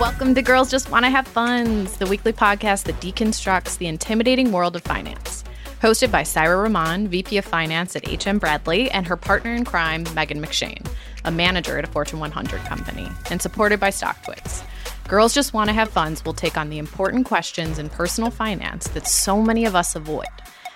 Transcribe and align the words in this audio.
Welcome 0.00 0.34
to 0.36 0.40
Girls 0.40 0.70
Just 0.70 0.90
Want 0.90 1.04
to 1.04 1.10
Have 1.10 1.28
Funds, 1.28 1.98
the 1.98 2.06
weekly 2.06 2.32
podcast 2.32 2.84
that 2.84 2.98
deconstructs 3.02 3.76
the 3.76 3.86
intimidating 3.86 4.50
world 4.50 4.74
of 4.74 4.82
finance. 4.82 5.44
Hosted 5.82 6.10
by 6.10 6.22
Saira 6.22 6.62
Rahman, 6.62 7.06
VP 7.08 7.36
of 7.36 7.44
Finance 7.44 7.94
at 7.94 8.08
HM 8.08 8.38
Bradley, 8.38 8.90
and 8.92 9.06
her 9.06 9.18
partner 9.18 9.52
in 9.52 9.66
crime, 9.66 10.06
Megan 10.14 10.40
McShane, 10.40 10.90
a 11.26 11.30
manager 11.30 11.76
at 11.76 11.84
a 11.84 11.92
Fortune 11.92 12.18
100 12.18 12.62
company, 12.62 13.10
and 13.30 13.42
supported 13.42 13.78
by 13.78 13.90
StockTwits. 13.90 14.64
Girls 15.06 15.34
Just 15.34 15.52
Want 15.52 15.68
to 15.68 15.74
Have 15.74 15.90
Funds 15.90 16.24
will 16.24 16.32
take 16.32 16.56
on 16.56 16.70
the 16.70 16.78
important 16.78 17.26
questions 17.26 17.78
in 17.78 17.90
personal 17.90 18.30
finance 18.30 18.88
that 18.88 19.06
so 19.06 19.42
many 19.42 19.66
of 19.66 19.76
us 19.76 19.94
avoid, 19.96 20.28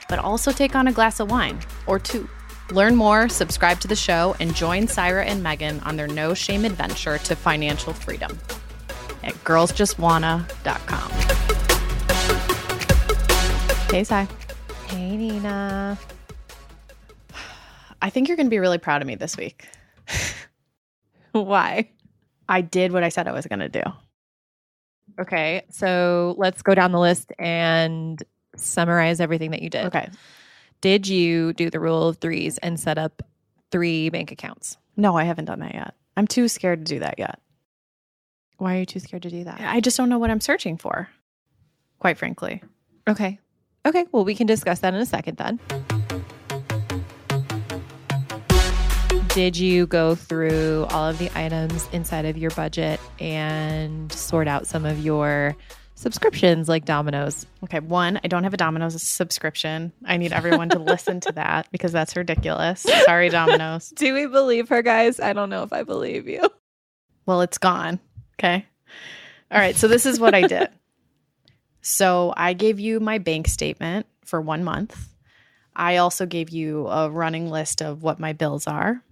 but 0.07 0.19
also 0.19 0.53
take 0.53 0.77
on 0.77 0.87
a 0.87 0.93
glass 0.93 1.19
of 1.19 1.31
wine 1.31 1.59
or 1.87 1.99
two. 1.99 2.29
Learn 2.71 2.95
more, 2.95 3.31
subscribe 3.31 3.81
to 3.81 3.89
the 3.89 3.97
show, 3.97 4.37
and 4.39 4.55
join 4.55 4.83
Saira 4.83 5.25
and 5.25 5.43
Megan 5.43 5.81
on 5.81 5.97
their 5.97 6.09
no 6.09 6.35
shame 6.35 6.67
adventure 6.67 7.17
to 7.17 7.35
financial 7.35 7.95
freedom 7.95 8.39
at 9.25 9.35
girlsjustwanna.com. 9.45 11.11
Hey, 13.91 14.05
Sai. 14.05 14.29
Hey, 14.89 15.17
Nina. 15.17 15.99
I 18.03 18.11
think 18.11 18.29
you're 18.29 18.37
going 18.37 18.47
to 18.47 18.51
be 18.51 18.59
really 18.59 18.79
proud 18.79 19.03
of 19.03 19.09
me 19.09 19.15
this 19.15 19.37
week. 19.37 19.67
Why? 21.33 21.89
I 22.49 22.61
did 22.61 22.93
what 22.93 23.03
I 23.03 23.09
said 23.09 23.27
I 23.27 23.33
was 23.33 23.47
going 23.47 23.61
to 23.61 23.69
do. 23.69 23.83
Okay, 25.19 25.63
so 25.71 26.35
let's 26.39 26.63
go 26.63 26.75
down 26.75 26.93
the 26.93 26.99
list 26.99 27.33
and 27.39 28.23
summarize 28.57 29.21
everything 29.21 29.53
that 29.53 29.63
you 29.63 29.71
did. 29.71 29.87
Okay. 29.87 30.09
Did 30.81 31.09
you 31.09 31.53
do 31.53 31.71
the 31.71 31.81
rule 31.81 32.09
of 32.09 32.19
threes 32.19 32.59
and 32.59 32.79
set 32.79 32.99
up 32.99 33.23
three 33.71 34.11
bank 34.11 34.33
accounts? 34.33 34.77
No, 34.97 35.17
I 35.17 35.25
haven't 35.25 35.47
done 35.47 35.61
that 35.61 35.75
yet. 35.75 35.95
I'm 36.17 36.27
too 36.27 36.49
scared 36.49 36.85
to 36.85 36.95
do 36.95 37.01
that 37.01 37.19
yet. 37.19 37.41
Why 38.59 38.77
are 38.77 38.81
you 38.81 38.87
too 38.87 39.01
scared 39.01 39.23
to 39.25 39.31
do 39.31 39.45
that? 39.45 39.61
I 39.61 39.81
just 39.81 39.97
don't 39.97 40.09
know 40.09 40.19
what 40.19 40.31
I'm 40.31 40.41
searching 40.41 40.77
for, 40.77 41.09
quite 41.99 42.19
frankly. 42.19 42.63
Okay. 43.09 43.39
Okay, 43.87 44.07
well, 44.13 44.25
we 44.25 44.35
can 44.35 44.47
discuss 44.47 44.81
that 44.81 44.95
in 44.95 45.01
a 45.01 45.07
second 45.07 45.37
then. 45.37 45.61
Did 49.29 49.57
you 49.57 49.87
go 49.89 50.15
through 50.15 50.87
all 50.91 51.09
of 51.09 51.19
the 51.19 51.29
items 51.37 51.89
inside 51.93 52.25
of 52.25 52.39
your 52.39 52.53
budget 52.53 53.01
and 53.19 54.13
sort 54.13 54.47
out 54.47 54.67
some 54.67 54.87
of 54.87 55.01
your 55.01 55.57
subscriptions 55.97 56.69
like 56.69 56.85
Domino's? 56.85 57.45
Okay, 57.65 57.81
one, 57.81 58.21
I 58.23 58.29
don't 58.29 58.45
have 58.45 58.55
a 58.55 58.57
Domino's 58.57 59.03
subscription. 59.03 59.93
I 60.05 60.19
need 60.19 60.33
everyone 60.33 60.69
to 60.69 60.79
listen 60.79 61.19
to 61.19 61.33
that 61.33 61.67
because 61.73 61.91
that's 61.91 62.17
ridiculous. 62.17 62.83
Sorry, 63.05 63.29
Domino's. 63.29 63.91
Do 63.91 64.15
we 64.15 64.27
believe 64.27 64.69
her, 64.69 64.83
guys? 64.83 65.19
I 65.19 65.33
don't 65.33 65.51
know 65.51 65.65
if 65.65 65.73
I 65.73 65.83
believe 65.83 66.29
you. 66.29 66.49
Well, 67.27 67.41
it's 67.41 67.59
gone. 67.59 67.99
Okay. 68.35 68.67
All 69.51 69.59
right, 69.59 69.77
so 69.77 69.89
this 69.89 70.07
is 70.07 70.19
what 70.19 70.35
I 70.35 70.43
did. 70.47 70.69
So 71.81 72.33
I 72.37 72.55
gave 72.55 72.81
you 72.81 72.99
my 73.01 73.19
bank 73.19 73.47
statement 73.47 74.07
for 74.25 74.41
one 74.41 74.65
month. 74.65 75.09
I 75.77 75.97
also 75.99 76.25
gave 76.27 76.51
you 76.51 76.87
a 76.89 77.11
running 77.11 77.51
list 77.51 77.83
of 77.83 78.03
what 78.03 78.21
my 78.21 78.33
bills 78.33 78.67
are. 78.67 79.03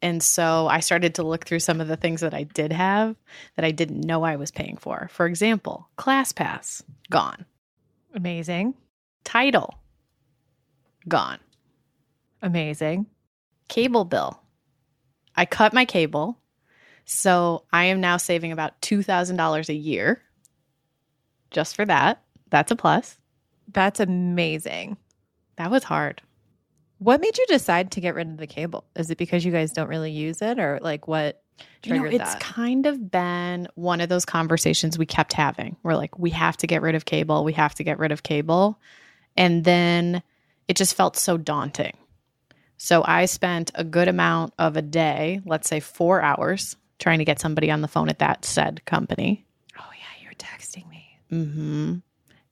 And 0.00 0.20
so 0.20 0.66
I 0.66 0.80
started 0.80 1.14
to 1.16 1.22
look 1.22 1.44
through 1.44 1.60
some 1.60 1.80
of 1.80 1.86
the 1.86 1.96
things 1.96 2.22
that 2.22 2.34
I 2.34 2.42
did 2.42 2.72
have 2.72 3.14
that 3.54 3.64
I 3.64 3.70
didn't 3.70 4.00
know 4.00 4.24
I 4.24 4.34
was 4.36 4.50
paying 4.50 4.76
for. 4.78 5.08
For 5.12 5.26
example, 5.26 5.88
ClassPass, 5.96 6.82
gone. 7.08 7.44
Amazing. 8.14 8.74
Tidal, 9.22 9.78
gone. 11.06 11.38
Amazing. 12.42 13.06
Cable 13.68 14.04
bill. 14.04 14.40
I 15.36 15.46
cut 15.46 15.72
my 15.72 15.84
cable. 15.84 16.38
So 17.12 17.64
I 17.70 17.84
am 17.84 18.00
now 18.00 18.16
saving 18.16 18.52
about 18.52 18.80
$2,000 18.80 19.68
a 19.68 19.74
year 19.74 20.22
just 21.50 21.76
for 21.76 21.84
that. 21.84 22.22
That's 22.48 22.72
a 22.72 22.76
plus. 22.76 23.18
That's 23.70 24.00
amazing. 24.00 24.96
That 25.56 25.70
was 25.70 25.84
hard. 25.84 26.22
What 26.98 27.20
made 27.20 27.36
you 27.36 27.44
decide 27.48 27.92
to 27.92 28.00
get 28.00 28.14
rid 28.14 28.28
of 28.28 28.38
the 28.38 28.46
cable? 28.46 28.84
Is 28.96 29.10
it 29.10 29.18
because 29.18 29.44
you 29.44 29.52
guys 29.52 29.72
don't 29.72 29.88
really 29.88 30.10
use 30.10 30.40
it 30.40 30.58
or 30.58 30.78
like 30.80 31.06
what 31.06 31.42
You 31.84 31.94
know, 31.94 32.04
it's 32.06 32.18
that? 32.18 32.40
kind 32.40 32.86
of 32.86 33.10
been 33.10 33.68
one 33.74 34.00
of 34.00 34.08
those 34.08 34.24
conversations 34.24 34.96
we 34.96 35.04
kept 35.04 35.34
having. 35.34 35.76
We're 35.82 35.96
like, 35.96 36.18
we 36.18 36.30
have 36.30 36.56
to 36.58 36.66
get 36.66 36.80
rid 36.80 36.94
of 36.94 37.04
cable. 37.04 37.44
We 37.44 37.52
have 37.52 37.74
to 37.74 37.84
get 37.84 37.98
rid 37.98 38.12
of 38.12 38.22
cable. 38.22 38.80
And 39.36 39.64
then 39.64 40.22
it 40.66 40.76
just 40.78 40.94
felt 40.94 41.18
so 41.18 41.36
daunting. 41.36 41.96
So 42.78 43.04
I 43.06 43.26
spent 43.26 43.70
a 43.74 43.84
good 43.84 44.08
amount 44.08 44.54
of 44.58 44.76
a 44.78 44.82
day, 44.82 45.42
let's 45.44 45.68
say 45.68 45.78
four 45.78 46.22
hours, 46.22 46.76
trying 47.02 47.18
to 47.18 47.24
get 47.24 47.40
somebody 47.40 47.70
on 47.70 47.82
the 47.82 47.88
phone 47.88 48.08
at 48.08 48.20
that 48.20 48.44
said 48.44 48.82
company. 48.86 49.44
oh 49.78 49.90
yeah, 49.92 50.22
you 50.22 50.28
were 50.28 50.34
texting 50.34 50.88
me. 50.88 51.18
hmm 51.28 51.96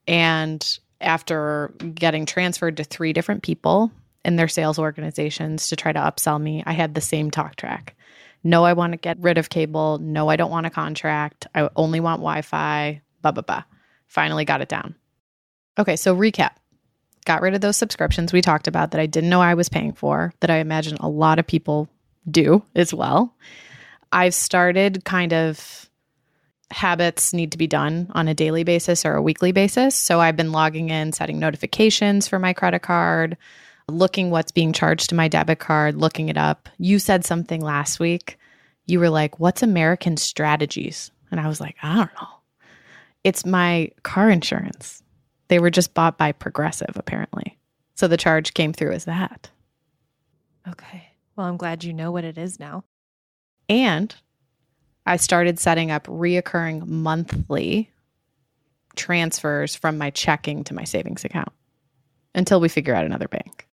And 0.07 0.79
after 0.99 1.73
getting 1.95 2.25
transferred 2.27 2.77
to 2.77 2.83
three 2.83 3.13
different 3.13 3.41
people 3.41 3.91
in 4.23 4.35
their 4.35 4.47
sales 4.47 4.77
organizations 4.77 5.69
to 5.69 5.75
try 5.75 5.91
to 5.91 5.99
upsell 5.99 6.39
me, 6.39 6.61
I 6.65 6.73
had 6.73 6.93
the 6.93 7.01
same 7.01 7.31
talk 7.31 7.55
track. 7.55 7.95
No, 8.43 8.63
I 8.65 8.73
want 8.73 8.93
to 8.93 8.97
get 8.97 9.17
rid 9.19 9.37
of 9.37 9.49
cable. 9.49 9.97
No, 9.99 10.27
I 10.27 10.35
don't 10.35 10.51
want 10.51 10.65
a 10.65 10.71
contract. 10.71 11.47
I 11.55 11.69
only 11.75 11.99
want 11.99 12.19
Wi 12.21 12.41
Fi. 12.41 13.01
Blah, 13.21 13.31
blah, 13.31 13.43
blah. 13.43 13.63
Finally 14.07 14.45
got 14.45 14.61
it 14.61 14.69
down. 14.69 14.95
Okay, 15.79 15.95
so 15.95 16.15
recap. 16.15 16.51
Got 17.25 17.41
rid 17.43 17.53
of 17.53 17.61
those 17.61 17.77
subscriptions 17.77 18.33
we 18.33 18.41
talked 18.41 18.67
about 18.67 18.91
that 18.91 19.01
I 19.01 19.05
didn't 19.05 19.29
know 19.29 19.41
I 19.41 19.53
was 19.53 19.69
paying 19.69 19.93
for, 19.93 20.33
that 20.39 20.49
I 20.49 20.57
imagine 20.57 20.97
a 20.99 21.07
lot 21.07 21.37
of 21.39 21.45
people 21.45 21.87
do 22.29 22.63
as 22.75 22.93
well. 22.93 23.35
I've 24.11 24.33
started 24.33 25.05
kind 25.05 25.33
of 25.33 25.89
habits 26.71 27.33
need 27.33 27.51
to 27.51 27.57
be 27.57 27.67
done 27.67 28.09
on 28.13 28.27
a 28.27 28.33
daily 28.33 28.63
basis 28.63 29.05
or 29.05 29.15
a 29.15 29.21
weekly 29.21 29.51
basis. 29.51 29.95
So 29.95 30.19
I've 30.19 30.37
been 30.37 30.51
logging 30.51 30.89
in, 30.89 31.11
setting 31.11 31.39
notifications 31.39 32.27
for 32.27 32.39
my 32.39 32.53
credit 32.53 32.81
card, 32.81 33.37
looking 33.87 34.31
what's 34.31 34.51
being 34.51 34.73
charged 34.73 35.09
to 35.09 35.15
my 35.15 35.27
debit 35.27 35.59
card, 35.59 35.95
looking 35.95 36.29
it 36.29 36.37
up. 36.37 36.69
You 36.77 36.99
said 36.99 37.25
something 37.25 37.61
last 37.61 37.99
week. 37.99 38.37
You 38.85 38.99
were 38.99 39.09
like, 39.09 39.39
What's 39.39 39.63
American 39.63 40.17
strategies? 40.17 41.11
And 41.29 41.39
I 41.39 41.47
was 41.47 41.61
like, 41.61 41.75
I 41.81 41.95
don't 41.95 42.13
know. 42.21 42.27
It's 43.23 43.45
my 43.45 43.91
car 44.03 44.29
insurance. 44.29 45.03
They 45.47 45.59
were 45.59 45.69
just 45.69 45.93
bought 45.93 46.17
by 46.17 46.31
Progressive, 46.31 46.95
apparently. 46.95 47.57
So 47.95 48.07
the 48.07 48.17
charge 48.17 48.53
came 48.53 48.73
through 48.73 48.93
as 48.93 49.05
that. 49.05 49.49
Okay. 50.67 51.09
Well, 51.35 51.47
I'm 51.47 51.57
glad 51.57 51.83
you 51.83 51.93
know 51.93 52.11
what 52.11 52.23
it 52.23 52.37
is 52.37 52.59
now. 52.59 52.83
And 53.71 54.13
I 55.05 55.15
started 55.15 55.57
setting 55.57 55.91
up 55.91 56.05
reoccurring 56.07 56.85
monthly 56.87 57.89
transfers 58.97 59.77
from 59.77 59.97
my 59.97 60.09
checking 60.09 60.65
to 60.65 60.73
my 60.73 60.83
savings 60.83 61.23
account 61.23 61.53
until 62.35 62.59
we 62.59 62.67
figure 62.67 62.93
out 62.93 63.05
another 63.05 63.29
bank. 63.29 63.69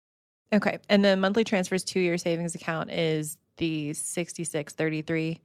Okay. 0.53 0.77
And 0.87 1.03
the 1.03 1.17
monthly 1.17 1.43
transfers 1.43 1.83
to 1.85 1.99
your 1.99 2.19
savings 2.19 2.53
account 2.53 2.91
is 2.91 3.39
the 3.57 3.91
66 3.93 4.73
33% 4.73 5.39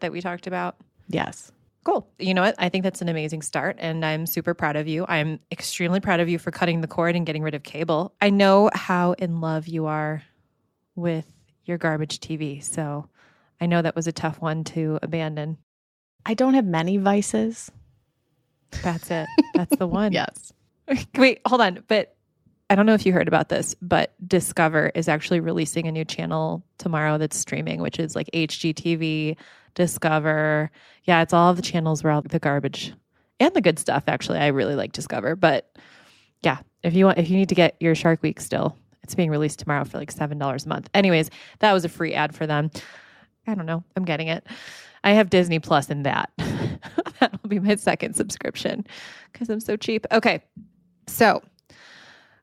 that 0.00 0.10
we 0.10 0.20
talked 0.20 0.48
about. 0.48 0.74
Yes. 1.06 1.52
Cool. 1.84 2.10
You 2.18 2.34
know 2.34 2.42
what? 2.42 2.56
I 2.58 2.70
think 2.70 2.82
that's 2.82 3.00
an 3.02 3.08
amazing 3.08 3.42
start, 3.42 3.76
and 3.78 4.04
I'm 4.04 4.26
super 4.26 4.52
proud 4.52 4.74
of 4.74 4.88
you. 4.88 5.06
I'm 5.08 5.38
extremely 5.52 6.00
proud 6.00 6.18
of 6.18 6.28
you 6.28 6.40
for 6.40 6.50
cutting 6.50 6.80
the 6.80 6.88
cord 6.88 7.14
and 7.14 7.24
getting 7.24 7.42
rid 7.42 7.54
of 7.54 7.62
cable. 7.62 8.14
I 8.20 8.30
know 8.30 8.68
how 8.74 9.12
in 9.12 9.40
love 9.40 9.68
you 9.68 9.86
are 9.86 10.22
with 10.96 11.26
your 11.64 11.78
garbage 11.78 12.18
TV, 12.18 12.62
so 12.62 13.08
I 13.60 13.66
know 13.66 13.82
that 13.82 13.96
was 13.96 14.06
a 14.06 14.12
tough 14.12 14.40
one 14.40 14.64
to 14.64 14.98
abandon. 15.02 15.58
I 16.24 16.34
don't 16.34 16.54
have 16.54 16.64
many 16.64 16.96
vices. 16.96 17.70
That's 18.82 19.10
it. 19.10 19.28
That's 19.54 19.76
the 19.76 19.86
one. 19.86 20.12
Yes. 20.12 20.52
Wait, 21.16 21.40
hold 21.46 21.60
on. 21.60 21.84
But 21.88 22.16
I 22.68 22.74
don't 22.74 22.86
know 22.86 22.94
if 22.94 23.04
you 23.04 23.12
heard 23.12 23.28
about 23.28 23.48
this, 23.48 23.74
but 23.82 24.14
Discover 24.26 24.92
is 24.94 25.08
actually 25.08 25.40
releasing 25.40 25.88
a 25.88 25.92
new 25.92 26.04
channel 26.04 26.62
tomorrow 26.78 27.18
that's 27.18 27.36
streaming, 27.36 27.80
which 27.80 27.98
is 27.98 28.14
like 28.14 28.30
HGTV, 28.32 29.36
Discover. 29.74 30.70
Yeah, 31.04 31.22
it's 31.22 31.32
all 31.32 31.50
of 31.50 31.56
the 31.56 31.62
channels 31.62 32.04
where 32.04 32.12
all 32.12 32.22
the 32.22 32.38
garbage 32.38 32.94
and 33.40 33.52
the 33.54 33.60
good 33.60 33.78
stuff. 33.78 34.04
Actually, 34.06 34.38
I 34.38 34.48
really 34.48 34.76
like 34.76 34.92
Discover. 34.92 35.36
But 35.36 35.76
yeah, 36.42 36.58
if 36.82 36.94
you 36.94 37.06
want, 37.06 37.18
if 37.18 37.28
you 37.28 37.36
need 37.36 37.48
to 37.48 37.54
get 37.54 37.76
your 37.80 37.94
Shark 37.94 38.22
Week 38.22 38.40
still, 38.40 38.76
it's 39.02 39.14
being 39.14 39.30
released 39.30 39.58
tomorrow 39.58 39.84
for 39.84 39.98
like 39.98 40.12
seven 40.12 40.38
dollars 40.38 40.64
a 40.64 40.68
month. 40.68 40.88
Anyways, 40.94 41.30
that 41.58 41.72
was 41.72 41.84
a 41.84 41.88
free 41.88 42.14
ad 42.14 42.34
for 42.34 42.46
them. 42.46 42.70
I 43.46 43.54
don't 43.54 43.66
know. 43.66 43.82
I'm 43.96 44.04
getting 44.04 44.28
it. 44.28 44.46
I 45.02 45.12
have 45.12 45.30
Disney 45.30 45.58
Plus 45.58 45.90
in 45.90 46.02
that. 46.02 46.30
That'll 47.20 47.48
be 47.48 47.58
my 47.58 47.76
second 47.76 48.14
subscription 48.14 48.86
because 49.32 49.48
I'm 49.48 49.60
so 49.60 49.76
cheap. 49.76 50.06
Okay. 50.12 50.42
So 51.06 51.42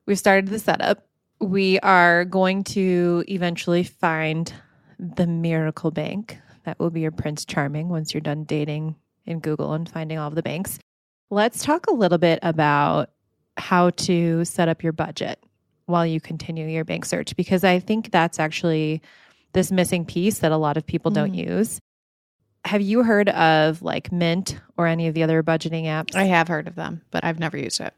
we've 0.06 0.18
started 0.18 0.48
the 0.48 0.58
setup. 0.58 1.06
We 1.40 1.78
are 1.80 2.24
going 2.24 2.64
to 2.64 3.24
eventually 3.28 3.84
find 3.84 4.52
the 4.98 5.26
miracle 5.26 5.90
bank. 5.90 6.38
That 6.64 6.78
will 6.78 6.90
be 6.90 7.00
your 7.00 7.12
Prince 7.12 7.44
Charming 7.44 7.88
once 7.88 8.12
you're 8.12 8.20
done 8.20 8.44
dating 8.44 8.96
in 9.24 9.40
Google 9.40 9.72
and 9.72 9.88
finding 9.88 10.18
all 10.18 10.28
of 10.28 10.34
the 10.34 10.42
banks. 10.42 10.78
Let's 11.30 11.62
talk 11.62 11.86
a 11.86 11.94
little 11.94 12.18
bit 12.18 12.40
about 12.42 13.10
how 13.56 13.90
to 13.90 14.44
set 14.44 14.68
up 14.68 14.82
your 14.82 14.92
budget 14.92 15.42
while 15.86 16.06
you 16.06 16.20
continue 16.20 16.66
your 16.66 16.84
bank 16.84 17.04
search 17.04 17.34
because 17.36 17.64
I 17.64 17.78
think 17.78 18.10
that's 18.10 18.38
actually 18.38 19.02
this 19.52 19.72
missing 19.72 20.04
piece 20.04 20.40
that 20.40 20.52
a 20.52 20.56
lot 20.56 20.76
of 20.76 20.86
people 20.86 21.10
don't 21.10 21.32
mm. 21.32 21.48
use. 21.48 21.80
have 22.64 22.82
you 22.82 23.02
heard 23.02 23.28
of 23.30 23.82
like 23.82 24.12
Mint 24.12 24.58
or 24.76 24.86
any 24.86 25.06
of 25.06 25.14
the 25.14 25.22
other 25.22 25.42
budgeting 25.42 25.84
apps? 25.84 26.14
I 26.14 26.24
have 26.24 26.48
heard 26.48 26.66
of 26.66 26.74
them, 26.74 27.02
but 27.10 27.24
I've 27.24 27.38
never 27.38 27.56
used 27.56 27.80
it. 27.80 27.94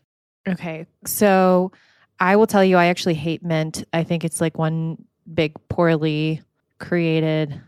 Okay. 0.49 0.87
So 1.05 1.73
I 2.19 2.37
will 2.37 2.47
tell 2.47 2.65
you, 2.65 2.77
I 2.77 2.87
actually 2.87 3.15
hate 3.15 3.43
Mint. 3.43 3.85
I 3.93 4.05
think 4.05 4.25
it's 4.25 4.41
like 4.41 4.59
one 4.59 5.05
big, 5.33 5.55
poorly 5.69 6.43
created 6.79 7.61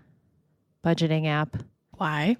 budgeting 0.85 1.27
app. 1.27 1.57
Why? 1.93 2.37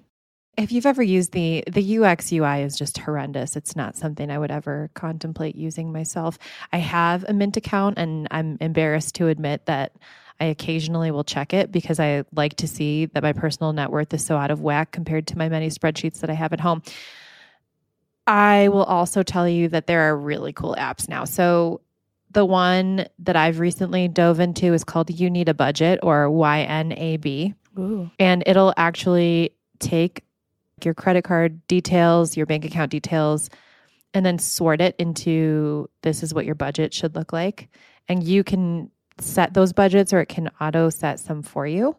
If 0.55 0.71
you've 0.71 0.85
ever 0.85 1.01
used 1.01 1.31
the 1.31 1.63
the 1.71 1.97
UX 1.97 2.31
UI 2.31 2.61
is 2.61 2.77
just 2.77 2.97
horrendous. 2.99 3.55
It's 3.55 3.75
not 3.75 3.95
something 3.95 4.29
I 4.29 4.37
would 4.37 4.51
ever 4.51 4.89
contemplate 4.93 5.55
using 5.55 5.91
myself. 5.91 6.37
I 6.71 6.77
have 6.77 7.25
a 7.27 7.33
Mint 7.33 7.57
account 7.57 7.97
and 7.97 8.27
I'm 8.29 8.57
embarrassed 8.61 9.15
to 9.15 9.27
admit 9.27 9.65
that 9.65 9.93
I 10.39 10.45
occasionally 10.45 11.11
will 11.11 11.23
check 11.23 11.53
it 11.53 11.71
because 11.71 11.99
I 11.99 12.23
like 12.33 12.55
to 12.57 12.67
see 12.67 13.05
that 13.07 13.23
my 13.23 13.33
personal 13.33 13.73
net 13.73 13.91
worth 13.91 14.13
is 14.13 14.25
so 14.25 14.37
out 14.37 14.51
of 14.51 14.61
whack 14.61 14.91
compared 14.91 15.27
to 15.27 15.37
my 15.37 15.49
many 15.49 15.69
spreadsheets 15.69 16.19
that 16.19 16.29
I 16.29 16.33
have 16.33 16.53
at 16.53 16.59
home. 16.59 16.83
I 18.27 18.69
will 18.69 18.83
also 18.83 19.23
tell 19.23 19.47
you 19.47 19.67
that 19.69 19.87
there 19.87 20.01
are 20.01 20.17
really 20.17 20.53
cool 20.53 20.75
apps 20.77 21.09
now. 21.09 21.25
So 21.25 21.81
the 22.31 22.45
one 22.45 23.05
that 23.19 23.35
I've 23.35 23.59
recently 23.59 24.07
dove 24.07 24.39
into 24.39 24.73
is 24.73 24.83
called 24.83 25.09
You 25.09 25.29
Need 25.29 25.49
a 25.49 25.53
Budget 25.53 25.99
or 26.03 26.27
YNAB. 26.27 27.53
Ooh. 27.77 28.09
And 28.19 28.43
it'll 28.45 28.73
actually 28.77 29.55
take 29.79 30.23
your 30.85 30.93
credit 30.93 31.23
card 31.23 31.65
details, 31.67 32.35
your 32.37 32.45
bank 32.45 32.65
account 32.65 32.91
details, 32.91 33.49
and 34.13 34.25
then 34.25 34.39
sort 34.39 34.81
it 34.81 34.95
into 34.99 35.89
this 36.01 36.23
is 36.23 36.33
what 36.33 36.45
your 36.45 36.55
budget 36.55 36.93
should 36.93 37.15
look 37.15 37.33
like. 37.33 37.69
And 38.07 38.23
you 38.23 38.43
can 38.43 38.91
set 39.19 39.53
those 39.53 39.73
budgets 39.73 40.13
or 40.13 40.19
it 40.19 40.27
can 40.27 40.49
auto 40.59 40.89
set 40.89 41.19
some 41.19 41.41
for 41.41 41.65
you. 41.65 41.95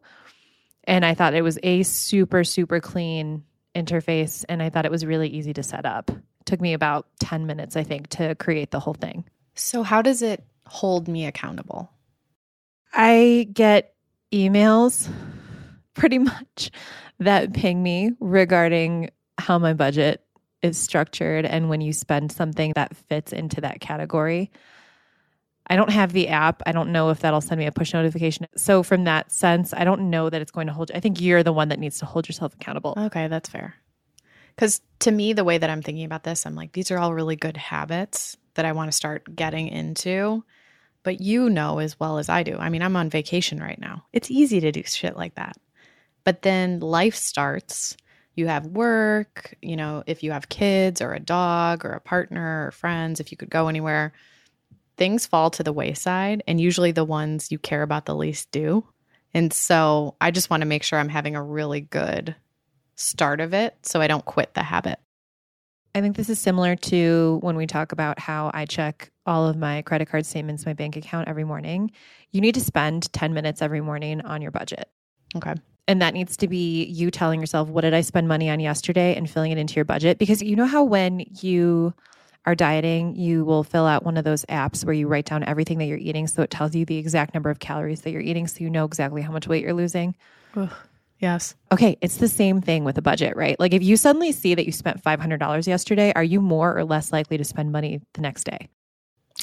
And 0.85 1.05
I 1.05 1.15
thought 1.15 1.35
it 1.35 1.43
was 1.43 1.59
a 1.63 1.83
super, 1.83 2.45
super 2.45 2.81
clean 2.81 3.45
interface. 3.75 4.45
And 4.49 4.63
I 4.63 4.71
thought 4.71 4.85
it 4.85 4.91
was 4.91 5.05
really 5.05 5.29
easy 5.29 5.53
to 5.55 5.63
set 5.63 5.87
up. 5.87 6.11
It 6.11 6.47
took 6.47 6.61
me 6.61 6.75
about 6.75 7.07
10 7.21 7.47
minutes, 7.47 7.77
I 7.77 7.83
think, 7.83 8.09
to 8.11 8.35
create 8.35 8.71
the 8.71 8.81
whole 8.81 8.95
thing. 8.95 9.25
So, 9.55 9.83
how 9.83 10.03
does 10.03 10.21
it 10.21 10.45
hold 10.67 11.09
me 11.09 11.27
accountable? 11.27 11.91
I 12.93 13.49
get 13.53 13.95
emails 14.33 15.09
pretty 16.05 16.19
much 16.35 16.71
that 17.19 17.55
ping 17.55 17.83
me 17.83 18.13
regarding 18.21 19.09
how 19.39 19.59
my 19.59 19.73
budget 19.73 20.23
is 20.61 20.77
structured 20.77 21.47
and 21.47 21.71
when 21.71 21.81
you 21.81 21.95
spend 21.95 22.31
something 22.31 22.73
that 22.75 22.95
fits 22.95 23.33
into 23.33 23.63
that 23.63 23.81
category. 23.81 24.51
I 25.67 25.77
don't 25.77 25.91
have 25.91 26.13
the 26.13 26.29
app. 26.29 26.63
I 26.67 26.73
don't 26.73 26.93
know 26.93 27.09
if 27.09 27.21
that'll 27.21 27.41
send 27.41 27.59
me 27.59 27.65
a 27.65 27.73
push 27.73 27.95
notification. 27.95 28.47
So, 28.55 28.83
from 28.83 29.05
that 29.05 29.33
sense, 29.33 29.73
I 29.73 29.85
don't 29.85 30.11
know 30.11 30.29
that 30.29 30.43
it's 30.43 30.51
going 30.51 30.67
to 30.67 30.75
hold. 30.75 30.91
you. 30.91 30.97
I 30.97 31.01
think 31.01 31.23
you're 31.23 31.43
the 31.43 31.55
one 31.55 31.69
that 31.69 31.79
needs 31.79 31.99
to 32.01 32.07
hold 32.07 32.29
yourself 32.29 32.53
accountable. 32.53 32.93
Okay, 32.99 33.29
that's 33.29 33.49
fair. 33.49 33.75
Because 34.55 34.83
to 35.01 35.11
me, 35.11 35.33
the 35.33 35.43
way 35.43 35.57
that 35.57 35.71
I'm 35.71 35.81
thinking 35.81 36.05
about 36.05 36.23
this, 36.23 36.45
I'm 36.45 36.55
like, 36.55 36.73
these 36.73 36.91
are 36.91 36.99
all 36.99 37.15
really 37.15 37.37
good 37.37 37.57
habits 37.57 38.37
that 38.55 38.67
I 38.67 38.73
want 38.73 38.89
to 38.89 38.97
start 38.97 39.35
getting 39.35 39.69
into. 39.69 40.45
But 41.03 41.23
you 41.23 41.49
know 41.49 41.79
as 41.79 41.99
well 41.99 42.19
as 42.19 42.29
I 42.29 42.43
do. 42.43 42.59
I 42.59 42.69
mean, 42.69 42.83
I'm 42.83 42.97
on 42.97 43.09
vacation 43.09 43.59
right 43.59 43.81
now. 43.81 44.05
It's 44.13 44.31
easy 44.31 44.61
to 44.61 44.71
do 44.71 44.83
shit 44.85 45.17
like 45.17 45.37
that. 45.37 45.57
But 46.25 46.43
then 46.43 46.81
life 46.81 47.15
starts. 47.15 47.97
You 48.35 48.49
have 48.49 48.67
work, 48.67 49.55
you 49.63 49.77
know, 49.77 50.03
if 50.07 50.23
you 50.23 50.33
have 50.33 50.49
kids 50.49 51.01
or 51.01 51.13
a 51.13 51.21
dog 51.21 51.85
or 51.85 51.93
a 51.93 52.01
partner 52.01 52.67
or 52.67 52.71
friends, 52.73 53.21
if 53.21 53.31
you 53.31 53.37
could 53.37 53.51
go 53.51 53.69
anywhere, 53.69 54.13
things 54.97 55.27
fall 55.27 55.51
to 55.51 55.63
the 55.63 55.73
wayside. 55.73 56.43
And 56.49 56.61
usually 56.61 56.93
the 56.93 57.05
ones 57.05 57.53
you 57.53 57.59
care 57.59 57.83
about 57.83 58.07
the 58.07 58.17
least 58.17 58.51
do. 58.51 58.85
And 59.35 59.53
so 59.53 60.17
I 60.21 60.31
just 60.31 60.51
want 60.51 60.63
to 60.63 60.67
make 60.67 60.83
sure 60.83 60.99
I'm 60.99 61.09
having 61.09 61.37
a 61.37 61.43
really 61.43 61.81
good 61.81 62.35
start 62.97 63.41
of 63.41 63.53
it 63.53 63.77
so 63.83 64.01
I 64.01 64.07
don't 64.07 64.25
quit 64.25 64.55
the 64.55 64.63
habit. 64.63 64.99
I 65.95 66.01
think 66.01 66.17
this 66.17 66.29
is 66.29 66.41
similar 66.41 66.75
to 66.77 67.39
when 67.43 67.57
we 67.57 67.67
talk 67.67 67.93
about 67.93 68.19
how 68.19 68.51
I 68.53 68.67
check 68.67 69.11
all 69.27 69.47
of 69.47 69.57
my 69.57 69.83
credit 69.83 70.09
card 70.09 70.27
statements, 70.27 70.67
my 70.67 70.73
bank 70.73 70.97
account 70.97 71.29
every 71.29 71.45
morning. 71.45 71.93
You 72.33 72.41
need 72.41 72.55
to 72.55 72.61
spend 72.61 73.13
10 73.13 73.33
minutes 73.33 73.63
every 73.63 73.81
morning 73.81 74.21
on 74.23 74.43
your 74.43 74.51
budget. 74.51 74.89
Okay. 75.37 75.55
And 75.87 76.01
that 76.01 76.15
needs 76.15 76.37
to 76.39 76.49
be 76.49 76.85
you 76.85 77.11
telling 77.11 77.41
yourself, 77.41 77.69
what 77.69 77.83
did 77.83 77.93
I 77.93 78.01
spend 78.01 78.27
money 78.27 78.49
on 78.49 78.59
yesterday 78.59 79.15
and 79.15 79.29
filling 79.29 79.53
it 79.53 79.59
into 79.59 79.75
your 79.75 79.85
budget? 79.85 80.19
Because 80.19 80.43
you 80.43 80.57
know 80.57 80.67
how 80.67 80.83
when 80.83 81.27
you 81.41 81.93
are 82.47 82.55
dieting, 82.55 83.17
you 83.17 83.45
will 83.45 83.65
fill 83.65 83.87
out 83.87 84.05
one 84.05 84.17
of 84.17 84.25
those 84.25 84.45
apps 84.47 84.85
where 84.85 84.95
you 84.95 85.09
write 85.09 85.27
down 85.27 85.45
everything 85.45 85.79
that 85.79 85.87
you're 85.87 85.99
eating. 85.99 86.27
So 86.27 86.43
it 86.43 86.51
tells 86.51 86.75
you 86.75 86.85
the 86.85 86.97
exact 86.97 87.35
number 87.35 87.51
of 87.51 87.59
calories 87.59 88.03
that 88.03 88.11
you're 88.11 88.23
eating. 88.23 88.47
So 88.47 88.61
you 88.61 88.71
know 88.71 88.85
exactly 88.85 89.23
how 89.23 89.33
much 89.33 89.47
weight 89.47 89.63
you're 89.63 89.75
losing. 89.75 90.15
Ugh. 90.57 90.73
Yes. 91.19 91.55
Okay, 91.73 91.97
it's 92.01 92.17
the 92.19 92.29
same 92.29 92.61
thing 92.61 92.85
with 92.85 92.99
a 92.99 93.03
budget, 93.03 93.37
right? 93.37 93.59
Like 93.59 93.73
if 93.73 93.83
you 93.83 93.97
suddenly 93.97 94.33
see 94.33 94.55
that 94.55 94.67
you 94.67 94.73
spent 94.73 95.03
$500 95.03 95.67
yesterday, 95.67 96.13
are 96.15 96.25
you 96.25 96.41
more 96.41 96.77
or 96.77 96.85
less 96.85 97.13
likely 97.13 97.39
to 97.39 97.45
spend 97.45 97.73
money 97.73 98.01
the 98.15 98.21
next 98.21 98.45
day? 98.45 98.69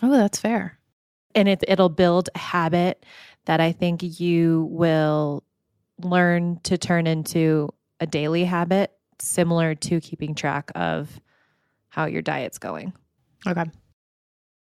Oh, 0.04 0.12
that's 0.12 0.40
fair. 0.40 0.78
And 1.34 1.48
it, 1.48 1.64
it'll 1.68 1.90
build 1.90 2.30
a 2.36 2.40
habit 2.40 3.04
that 3.46 3.62
I 3.62 3.72
think 3.72 4.20
you 4.20 4.68
will 4.70 5.44
learn 6.06 6.60
to 6.64 6.78
turn 6.78 7.08
into 7.08 7.74
a 8.00 8.08
daily 8.08 8.44
habit, 8.44 8.92
similar 9.20 9.76
to 9.76 10.02
keeping 10.02 10.36
track 10.36 10.72
of 10.76 11.10
how 11.90 12.06
your 12.06 12.22
diet's 12.22 12.58
going. 12.58 12.94
Okay. 13.46 13.66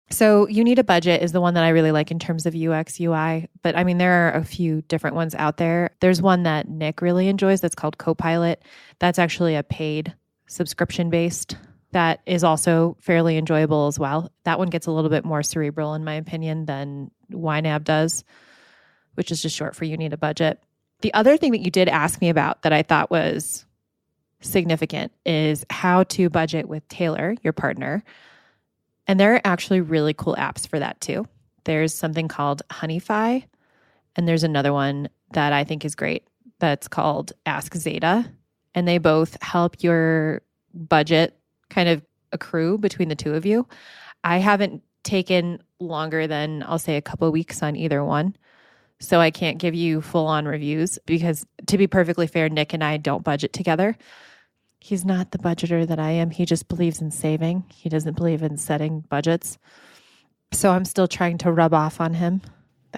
So, 0.10 0.48
you 0.48 0.64
need 0.64 0.80
a 0.80 0.86
budget 0.86 1.22
is 1.22 1.34
the 1.34 1.42
one 1.42 1.56
that 1.56 1.66
I 1.66 1.70
really 1.70 1.92
like 1.92 2.12
in 2.12 2.20
terms 2.20 2.46
of 2.46 2.56
UX, 2.56 2.98
UI. 3.00 3.50
But 3.62 3.76
I 3.76 3.84
mean, 3.84 3.98
there 3.98 4.30
are 4.30 4.40
a 4.40 4.46
few 4.46 4.82
different 4.84 5.18
ones 5.18 5.36
out 5.36 5.58
there. 5.58 5.92
There's 6.00 6.22
one 6.22 6.44
that 6.44 6.70
Nick 6.70 7.02
really 7.02 7.28
enjoys 7.28 7.60
that's 7.60 7.76
called 7.76 7.98
Copilot. 7.98 8.64
That's 9.00 9.20
actually 9.20 9.56
a 9.56 9.64
paid 9.64 10.16
subscription 10.48 11.10
based 11.10 11.58
that 11.92 12.20
is 12.26 12.44
also 12.44 12.98
fairly 13.00 13.38
enjoyable 13.38 13.88
as 13.88 13.98
well. 13.98 14.32
That 14.44 14.60
one 14.60 14.70
gets 14.70 14.88
a 14.88 14.92
little 14.92 15.10
bit 15.10 15.26
more 15.26 15.44
cerebral, 15.44 15.94
in 15.94 16.04
my 16.04 16.16
opinion, 16.16 16.66
than 16.66 17.12
YNAB 17.32 17.84
does, 17.84 18.24
which 19.16 19.32
is 19.32 19.42
just 19.42 19.56
short 19.56 19.76
for 19.76 19.86
you 19.86 19.98
need 19.98 20.14
a 20.14 20.18
budget. 20.18 20.62
The 21.02 21.14
other 21.14 21.38
thing 21.38 21.52
that 21.52 21.62
you 21.62 21.72
did 21.72 21.90
ask 21.90 22.22
me 22.22 22.30
about 22.30 22.64
that 22.64 22.74
I 22.74 22.82
thought 22.84 23.12
was 23.12 23.66
significant 24.42 25.12
is 25.26 25.66
how 25.70 26.04
to 26.04 26.30
budget 26.30 26.68
with 26.68 26.88
Taylor, 26.88 27.36
your 27.44 27.54
partner. 27.54 28.04
And 29.08 29.20
there 29.20 29.36
are 29.36 29.42
actually 29.46 29.82
really 29.82 30.14
cool 30.14 30.36
apps 30.36 30.68
for 30.68 30.80
that 30.80 31.00
too. 31.02 31.28
There's 31.64 31.94
something 31.94 32.28
called 32.28 32.62
Honeyfi, 32.70 33.44
and 34.16 34.28
there's 34.28 34.44
another 34.44 34.74
one 34.74 35.10
that 35.34 35.54
I 35.54 35.64
think 35.64 35.86
is 35.86 35.96
great 35.96 36.28
that's 36.60 36.88
called 36.88 37.34
Ask 37.46 37.76
Zeta. 37.76 38.26
And 38.74 38.88
they 38.88 38.98
both 38.98 39.42
help 39.42 39.84
your 39.84 40.42
budget 40.74 41.38
kind 41.70 41.90
of 41.90 42.04
accrue 42.32 42.78
between 42.78 43.10
the 43.10 43.16
two 43.16 43.34
of 43.34 43.46
you. 43.46 43.68
I 44.24 44.38
haven't 44.38 44.84
taken 45.04 45.62
longer 45.80 46.28
than 46.28 46.64
I'll 46.68 46.80
say 46.80 46.98
a 46.98 47.02
couple 47.02 47.32
weeks 47.32 47.64
on 47.64 47.76
either 47.76 48.04
one. 48.04 48.36
So 49.00 49.20
I 49.20 49.30
can't 49.32 49.60
give 49.60 49.76
you 49.76 50.02
full 50.02 50.26
on 50.26 50.46
reviews 50.46 50.98
because 51.06 51.46
to 51.68 51.78
be 51.78 51.88
perfectly 51.88 52.28
fair, 52.28 52.50
Nick 52.50 52.74
and 52.74 52.84
I 52.84 52.98
don't 52.98 53.24
budget 53.24 53.54
together. 53.54 53.96
He's 54.80 55.06
not 55.06 55.32
the 55.32 55.38
budgeter 55.38 55.88
that 55.88 56.00
I 56.00 56.12
am. 56.12 56.30
He 56.30 56.46
just 56.46 56.68
believes 56.68 57.02
in 57.02 57.12
saving. 57.12 57.66
He 57.74 57.90
doesn't 57.90 58.16
believe 58.16 58.42
in 58.42 58.58
setting 58.58 59.02
budgets. 59.02 59.58
So 60.52 60.72
I'm 60.72 60.86
still 60.86 61.08
trying 61.08 61.38
to 61.40 61.52
rub 61.52 61.74
off 61.74 62.00
on 62.00 62.14
him. 62.14 62.42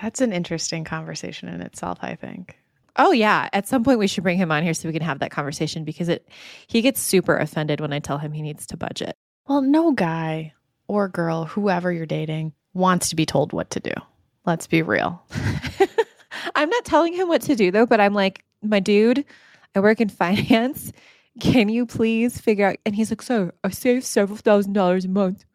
That's 0.02 0.22
an 0.22 0.32
interesting 0.32 0.84
conversation 0.84 1.50
in 1.50 1.62
itself, 1.62 1.98
I 2.02 2.16
think. 2.16 2.58
Oh 2.96 3.12
yeah, 3.12 3.50
at 3.54 3.68
some 3.68 3.84
point 3.84 4.00
we 4.00 4.08
should 4.08 4.24
bring 4.24 4.38
him 4.38 4.52
on 4.52 4.64
here 4.64 4.74
so 4.74 4.88
we 4.88 4.94
can 4.94 5.02
have 5.02 5.20
that 5.20 5.32
conversation 5.32 5.84
because 5.84 6.10
it 6.10 6.28
he 6.68 6.82
gets 6.82 7.00
super 7.02 7.38
offended 7.38 7.80
when 7.80 7.94
I 7.94 8.00
tell 8.00 8.18
him 8.18 8.34
he 8.34 8.42
needs 8.42 8.66
to 8.68 8.78
budget. 8.78 9.16
Well, 9.48 9.62
no 9.62 9.92
guy 9.92 10.54
or 10.88 11.08
girl, 11.08 11.46
whoever 11.46 11.92
you're 11.92 12.06
dating, 12.06 12.54
wants 12.74 13.10
to 13.10 13.16
be 13.16 13.26
told 13.26 13.54
what 13.54 13.70
to 13.72 13.80
do. 13.80 13.94
Let's 14.50 14.66
be 14.66 14.82
real. 14.82 15.22
I'm 16.56 16.72
not 16.72 16.84
telling 16.84 17.14
him 17.14 17.28
what 17.28 17.44
to 17.44 17.56
do 17.56 17.70
though, 17.70 17.86
but 17.86 18.02
I'm 18.02 18.16
like, 18.16 18.44
my 18.64 18.80
dude, 18.80 19.24
I 19.76 19.80
work 19.80 20.02
in 20.02 20.10
finance. 20.10 20.92
Can 21.40 21.70
you 21.70 21.86
please 21.86 22.42
figure 22.42 22.66
out? 22.66 22.78
And 22.84 22.96
he's 22.96 23.12
like, 23.12 23.22
so 23.22 23.52
I 23.64 23.70
save 23.70 24.04
several 24.04 24.38
thousand 24.40 24.74
dollars 24.74 25.06
a 25.06 25.08
month. 25.08 25.46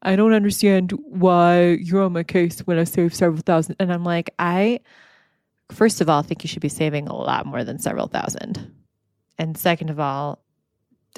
I 0.00 0.16
don't 0.16 0.32
understand 0.32 0.92
why 1.04 1.72
you're 1.82 2.02
on 2.02 2.14
my 2.14 2.22
case 2.22 2.60
when 2.60 2.78
I 2.78 2.84
save 2.84 3.14
several 3.14 3.42
thousand. 3.42 3.76
And 3.78 3.92
I'm 3.92 4.04
like, 4.04 4.30
I, 4.38 4.80
first 5.70 6.00
of 6.00 6.08
all, 6.08 6.22
think 6.22 6.42
you 6.42 6.48
should 6.48 6.62
be 6.62 6.70
saving 6.70 7.08
a 7.08 7.14
lot 7.14 7.44
more 7.44 7.62
than 7.62 7.78
several 7.78 8.06
thousand. 8.06 8.72
And 9.38 9.58
second 9.58 9.90
of 9.90 10.00
all, 10.00 10.42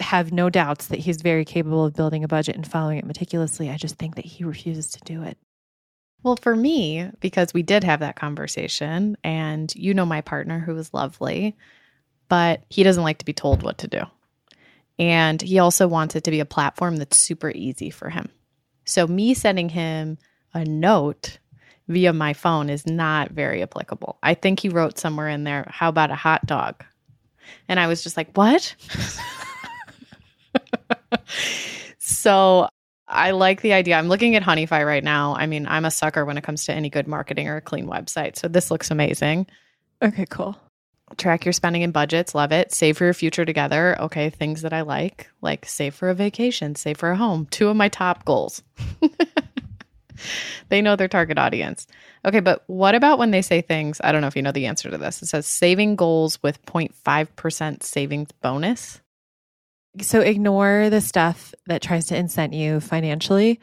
have 0.00 0.33
no 0.33 0.50
doubts 0.50 0.88
that 0.88 0.99
he's 0.99 1.23
very 1.23 1.45
capable 1.45 1.85
of 1.85 1.95
building 1.95 2.25
a 2.25 2.29
budget 2.29 2.57
and 2.57 2.67
following 2.67 2.99
it 2.99 3.07
meticulously. 3.07 3.71
I 3.71 3.76
just 3.76 3.95
think 3.95 4.17
that 4.17 4.25
he 4.25 4.43
refuses 4.43 4.91
to 4.91 5.00
do 5.05 5.23
it. 5.23 5.38
Well, 6.23 6.37
for 6.37 6.55
me, 6.55 7.11
because 7.21 7.52
we 7.52 7.62
did 7.62 7.85
have 7.85 8.00
that 8.00 8.17
conversation, 8.17 9.17
and 9.25 9.75
you 9.75 9.93
know 9.93 10.07
my 10.07 10.21
partner 10.21 10.61
who 10.61 10.76
is 10.76 10.95
lovely, 10.95 11.57
but 12.29 12.62
he 12.69 12.83
doesn't 12.83 13.02
like 13.02 13.19
to 13.19 13.25
be 13.25 13.33
told 13.33 13.62
what 13.62 13.79
to 13.79 13.88
do. 13.88 14.02
And 14.99 15.43
he 15.43 15.59
also 15.59 15.88
wants 15.88 16.14
it 16.14 16.25
to 16.25 16.31
be 16.31 16.41
a 16.41 16.45
platform 16.45 16.97
that's 16.97 17.17
super 17.17 17.50
easy 17.50 17.91
for 17.91 18.09
him. 18.09 18.29
So, 18.85 19.07
me 19.07 19.35
sending 19.35 19.69
him 19.69 20.19
a 20.55 20.64
note 20.64 21.38
via 21.88 22.12
my 22.12 22.33
phone 22.33 22.71
is 22.71 22.87
not 22.87 23.31
very 23.31 23.62
applicable. 23.62 24.19
I 24.23 24.35
think 24.35 24.61
he 24.61 24.69
wrote 24.69 24.99
somewhere 24.99 25.29
in 25.29 25.45
there, 25.45 25.67
How 25.71 25.88
about 25.88 26.11
a 26.11 26.17
hot 26.17 26.47
dog? 26.47 26.85
And 27.69 27.81
I 27.81 27.87
was 27.87 28.02
just 28.02 28.17
like, 28.17 28.37
what? 28.37 28.75
so 31.99 32.69
I 33.12 33.33
like 33.33 33.61
the 33.61 33.75
idea. 33.75 33.97
I'm 33.97 34.09
looking 34.09 34.35
at 34.37 34.42
Honeyfi 34.42 34.85
right 34.85 35.04
now. 35.04 35.37
I 35.37 35.47
mean, 35.47 35.66
I'm 35.66 35.85
a 35.85 35.90
sucker 35.90 36.25
when 36.25 36.38
it 36.38 36.45
comes 36.45 36.64
to 36.64 36.73
any 36.73 36.88
good 36.88 37.07
marketing 37.07 37.49
or 37.49 37.57
a 37.57 37.61
clean 37.61 37.87
website. 37.87 38.37
So 38.37 38.49
this 38.49 38.71
looks 38.71 38.90
amazing. 38.90 39.47
Okay, 40.00 40.26
cool. 40.31 40.57
Track 41.19 41.45
your 41.45 41.52
spending 41.52 41.83
and 41.83 41.92
budgets. 41.92 42.35
Love 42.35 42.52
it. 42.52 42.73
Save 42.73 42.97
for 42.97 43.04
your 43.04 43.14
future 43.14 43.45
together. 43.45 44.00
Okay, 44.00 44.31
things 44.31 44.62
that 44.62 44.73
I 44.73 44.81
like, 44.81 45.28
like 45.42 45.66
save 45.66 45.95
for 45.95 46.09
a 46.09 46.14
vacation, 46.14 46.75
save 46.75 46.97
for 46.97 47.11
a 47.11 47.16
home. 47.16 47.47
Two 47.50 47.69
of 47.69 47.76
my 47.76 47.88
top 47.88 48.25
goals. 48.25 48.62
they 50.71 50.81
know 50.81 50.97
their 50.97 51.09
target 51.09 51.38
audience. 51.38 51.87
Okay, 52.25 52.40
but 52.40 52.64
what 52.66 52.95
about 52.95 53.19
when 53.19 53.31
they 53.31 53.42
say 53.42 53.61
things? 53.61 54.00
I 54.02 54.11
don't 54.11 54.23
know 54.23 54.26
if 54.28 54.37
you 54.37 54.42
know 54.42 54.52
the 54.52 54.66
answer 54.66 54.90
to 54.90 54.97
this. 54.97 55.21
It 55.21 55.26
says 55.26 55.47
saving 55.47 55.97
goals 55.97 56.42
with 56.42 56.64
0.5% 56.64 57.83
savings 57.83 58.33
bonus. 58.40 59.01
So 60.01 60.21
ignore 60.21 60.89
the 60.91 61.01
stuff 61.01 61.55
that 61.67 61.83
tries 61.83 62.07
to 62.07 62.17
incent 62.17 62.55
you 62.55 62.81
financially. 62.81 63.61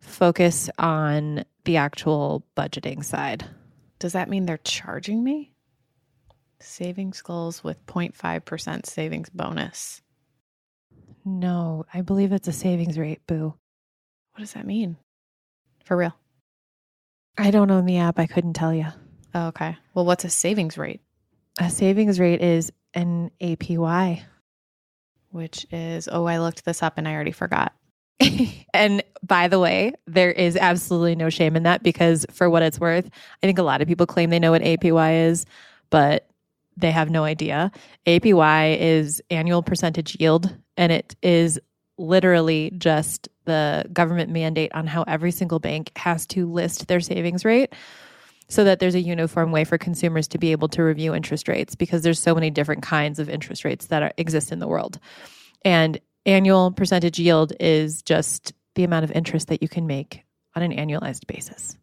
Focus 0.00 0.68
on 0.78 1.44
the 1.64 1.78
actual 1.78 2.44
budgeting 2.56 3.02
side. 3.02 3.46
Does 3.98 4.12
that 4.12 4.28
mean 4.28 4.44
they're 4.44 4.58
charging 4.58 5.24
me? 5.24 5.52
Savings 6.60 7.22
goals 7.22 7.64
with 7.64 7.84
0.5% 7.86 8.86
savings 8.86 9.30
bonus. 9.30 10.02
No, 11.24 11.86
I 11.92 12.02
believe 12.02 12.32
it's 12.32 12.48
a 12.48 12.52
savings 12.52 12.98
rate, 12.98 13.26
boo. 13.26 13.54
What 14.32 14.40
does 14.40 14.52
that 14.52 14.66
mean? 14.66 14.98
For 15.84 15.96
real? 15.96 16.14
I 17.38 17.50
don't 17.50 17.70
own 17.70 17.86
the 17.86 17.98
app. 17.98 18.18
I 18.18 18.26
couldn't 18.26 18.52
tell 18.52 18.74
you. 18.74 18.86
Oh, 19.34 19.46
okay. 19.48 19.76
Well, 19.94 20.04
what's 20.04 20.24
a 20.24 20.30
savings 20.30 20.76
rate? 20.76 21.00
A 21.58 21.70
savings 21.70 22.20
rate 22.20 22.42
is 22.42 22.72
an 22.92 23.30
APY. 23.40 24.22
Which 25.34 25.66
is, 25.72 26.08
oh, 26.12 26.26
I 26.26 26.38
looked 26.38 26.64
this 26.64 26.80
up 26.80 26.96
and 26.96 27.08
I 27.08 27.12
already 27.12 27.32
forgot. 27.32 27.72
and 28.72 29.02
by 29.24 29.48
the 29.48 29.58
way, 29.58 29.92
there 30.06 30.30
is 30.30 30.56
absolutely 30.56 31.16
no 31.16 31.28
shame 31.28 31.56
in 31.56 31.64
that 31.64 31.82
because, 31.82 32.24
for 32.30 32.48
what 32.48 32.62
it's 32.62 32.78
worth, 32.78 33.10
I 33.42 33.46
think 33.46 33.58
a 33.58 33.64
lot 33.64 33.82
of 33.82 33.88
people 33.88 34.06
claim 34.06 34.30
they 34.30 34.38
know 34.38 34.52
what 34.52 34.62
APY 34.62 35.26
is, 35.26 35.44
but 35.90 36.28
they 36.76 36.92
have 36.92 37.10
no 37.10 37.24
idea. 37.24 37.72
APY 38.06 38.78
is 38.78 39.20
annual 39.28 39.60
percentage 39.60 40.16
yield, 40.20 40.54
and 40.76 40.92
it 40.92 41.16
is 41.20 41.58
literally 41.98 42.72
just 42.78 43.28
the 43.44 43.86
government 43.92 44.30
mandate 44.30 44.72
on 44.72 44.86
how 44.86 45.02
every 45.08 45.32
single 45.32 45.58
bank 45.58 45.90
has 45.96 46.28
to 46.28 46.48
list 46.48 46.86
their 46.86 47.00
savings 47.00 47.44
rate 47.44 47.72
so 48.48 48.64
that 48.64 48.78
there's 48.78 48.94
a 48.94 49.00
uniform 49.00 49.52
way 49.52 49.64
for 49.64 49.78
consumers 49.78 50.28
to 50.28 50.38
be 50.38 50.52
able 50.52 50.68
to 50.68 50.82
review 50.82 51.14
interest 51.14 51.48
rates 51.48 51.74
because 51.74 52.02
there's 52.02 52.20
so 52.20 52.34
many 52.34 52.50
different 52.50 52.82
kinds 52.82 53.18
of 53.18 53.28
interest 53.28 53.64
rates 53.64 53.86
that 53.86 54.02
are, 54.02 54.12
exist 54.16 54.52
in 54.52 54.58
the 54.58 54.68
world. 54.68 54.98
And 55.64 56.00
annual 56.26 56.70
percentage 56.70 57.18
yield 57.18 57.52
is 57.58 58.02
just 58.02 58.52
the 58.74 58.84
amount 58.84 59.04
of 59.04 59.12
interest 59.12 59.48
that 59.48 59.62
you 59.62 59.68
can 59.68 59.86
make 59.86 60.24
on 60.54 60.62
an 60.62 60.72
annualized 60.72 61.26
basis. 61.26 61.76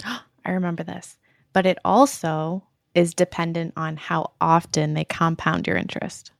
I 0.04 0.50
remember 0.50 0.82
this. 0.82 1.16
But 1.52 1.66
it 1.66 1.78
also 1.84 2.64
is 2.94 3.14
dependent 3.14 3.72
on 3.76 3.96
how 3.96 4.32
often 4.40 4.94
they 4.94 5.04
compound 5.04 5.66
your 5.66 5.76
interest. 5.76 6.32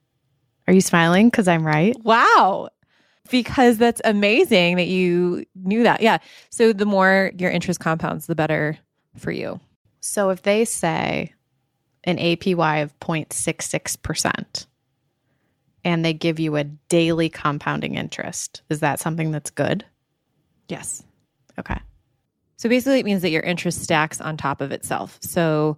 Are 0.67 0.75
you 0.75 0.81
smiling 0.81 1.29
because 1.29 1.49
I'm 1.49 1.67
right? 1.67 1.97
Wow. 2.03 2.69
Because 3.31 3.79
that's 3.79 4.01
amazing 4.05 4.77
that 4.77 4.87
you 4.87 5.45
knew 5.55 5.83
that. 5.83 6.01
Yeah. 6.01 6.19
So 6.51 6.73
the 6.73 6.87
more 6.87 7.33
your 7.39 7.51
interest 7.51 7.81
compounds, 7.81 8.27
the 8.27 8.35
better 8.35 8.79
for 9.17 9.31
you. 9.31 9.61
So 10.01 10.31
if 10.31 10.43
they 10.43 10.65
say 10.65 11.33
an 12.05 12.19
APY 12.19 12.83
of 12.83 12.99
0.66% 13.01 14.67
and 15.85 16.05
they 16.05 16.13
give 16.13 16.39
you 16.39 16.57
a 16.57 16.65
daily 16.65 17.29
compounding 17.29 17.95
interest, 17.95 18.63
is 18.69 18.81
that 18.81 19.01
something 19.01 19.31
that's 19.31 19.51
good? 19.51 19.85
Yes. 20.69 21.03
Okay. 21.59 21.79
So 22.57 22.69
basically, 22.69 23.01
it 23.01 23.05
means 23.05 23.23
that 23.23 23.31
your 23.31 23.43
interest 23.43 23.83
stacks 23.83 24.21
on 24.21 24.37
top 24.37 24.61
of 24.61 24.73
itself. 24.73 25.19
So 25.21 25.77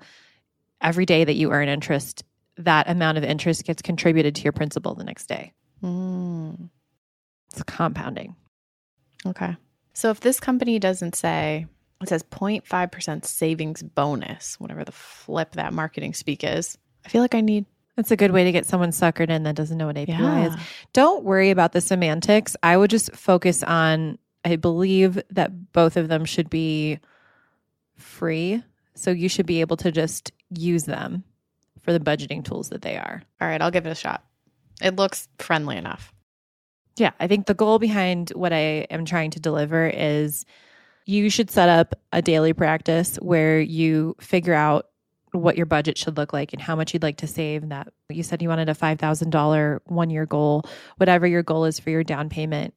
every 0.80 1.06
day 1.06 1.24
that 1.24 1.34
you 1.34 1.50
earn 1.50 1.68
interest, 1.68 2.24
that 2.58 2.88
amount 2.88 3.18
of 3.18 3.24
interest 3.24 3.64
gets 3.64 3.82
contributed 3.82 4.34
to 4.36 4.42
your 4.42 4.52
principal 4.52 4.94
the 4.94 5.04
next 5.04 5.26
day. 5.26 5.52
Mm. 5.82 6.70
It's 7.52 7.62
compounding. 7.64 8.36
Okay. 9.26 9.56
So 9.94 10.10
if 10.10 10.20
this 10.20 10.40
company 10.40 10.78
doesn't 10.78 11.16
say, 11.16 11.66
it 12.02 12.08
says 12.08 12.22
0.5% 12.24 13.24
savings 13.24 13.82
bonus, 13.82 14.58
whatever 14.60 14.84
the 14.84 14.92
flip 14.92 15.52
that 15.52 15.72
marketing 15.72 16.14
speak 16.14 16.44
is, 16.44 16.76
I 17.04 17.08
feel 17.08 17.22
like 17.22 17.34
I 17.34 17.40
need. 17.40 17.64
That's 17.96 18.10
a 18.10 18.16
good 18.16 18.32
way 18.32 18.44
to 18.44 18.52
get 18.52 18.66
someone 18.66 18.90
suckered 18.90 19.30
in 19.30 19.44
that 19.44 19.54
doesn't 19.56 19.78
know 19.78 19.86
what 19.86 19.96
APY 19.96 20.08
Yeah. 20.08 20.46
is. 20.48 20.56
Don't 20.92 21.24
worry 21.24 21.50
about 21.50 21.72
the 21.72 21.80
semantics. 21.80 22.54
I 22.62 22.76
would 22.76 22.90
just 22.90 23.14
focus 23.16 23.62
on, 23.62 24.18
I 24.44 24.56
believe 24.56 25.18
that 25.30 25.72
both 25.72 25.96
of 25.96 26.08
them 26.08 26.26
should 26.26 26.50
be 26.50 26.98
free. 27.96 28.62
So 28.94 29.10
you 29.10 29.28
should 29.28 29.46
be 29.46 29.60
able 29.60 29.76
to 29.78 29.90
just 29.92 30.32
use 30.50 30.84
them 30.84 31.24
for 31.80 31.92
the 31.92 32.00
budgeting 32.00 32.44
tools 32.44 32.68
that 32.70 32.82
they 32.82 32.96
are. 32.96 33.22
All 33.40 33.48
right, 33.48 33.62
I'll 33.62 33.70
give 33.70 33.86
it 33.86 33.90
a 33.90 33.94
shot. 33.94 34.24
It 34.82 34.96
looks 34.96 35.28
friendly 35.38 35.76
enough. 35.76 36.12
Yeah, 36.96 37.12
I 37.20 37.26
think 37.26 37.46
the 37.46 37.54
goal 37.54 37.78
behind 37.78 38.30
what 38.30 38.52
I 38.52 38.86
am 38.90 39.04
trying 39.04 39.30
to 39.32 39.40
deliver 39.40 39.86
is 39.86 40.44
you 41.06 41.30
should 41.30 41.50
set 41.50 41.68
up 41.68 41.94
a 42.12 42.20
daily 42.20 42.52
practice 42.52 43.16
where 43.16 43.60
you 43.60 44.16
figure 44.20 44.54
out 44.54 44.88
what 45.30 45.56
your 45.56 45.66
budget 45.66 45.96
should 45.96 46.16
look 46.16 46.32
like 46.32 46.52
and 46.52 46.60
how 46.60 46.74
much 46.74 46.92
you'd 46.92 47.02
like 47.02 47.18
to 47.18 47.26
save. 47.26 47.62
And 47.62 47.72
that 47.72 47.88
you 48.08 48.22
said 48.22 48.42
you 48.42 48.48
wanted 48.48 48.68
a 48.68 48.74
$5,000 48.74 49.80
one 49.84 50.10
year 50.10 50.26
goal. 50.26 50.64
Whatever 50.96 51.26
your 51.26 51.42
goal 51.42 51.64
is 51.64 51.78
for 51.78 51.90
your 51.90 52.04
down 52.04 52.28
payment 52.28 52.74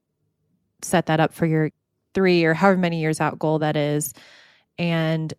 set 0.82 1.08
that 1.08 1.20
up 1.20 1.34
for 1.34 1.46
your 1.46 1.72
3 2.14 2.46
or 2.46 2.54
however 2.54 2.80
many 2.80 3.02
years 3.02 3.20
out 3.20 3.38
goal 3.40 3.60
that 3.60 3.76
is. 3.76 4.14
And 4.78 5.34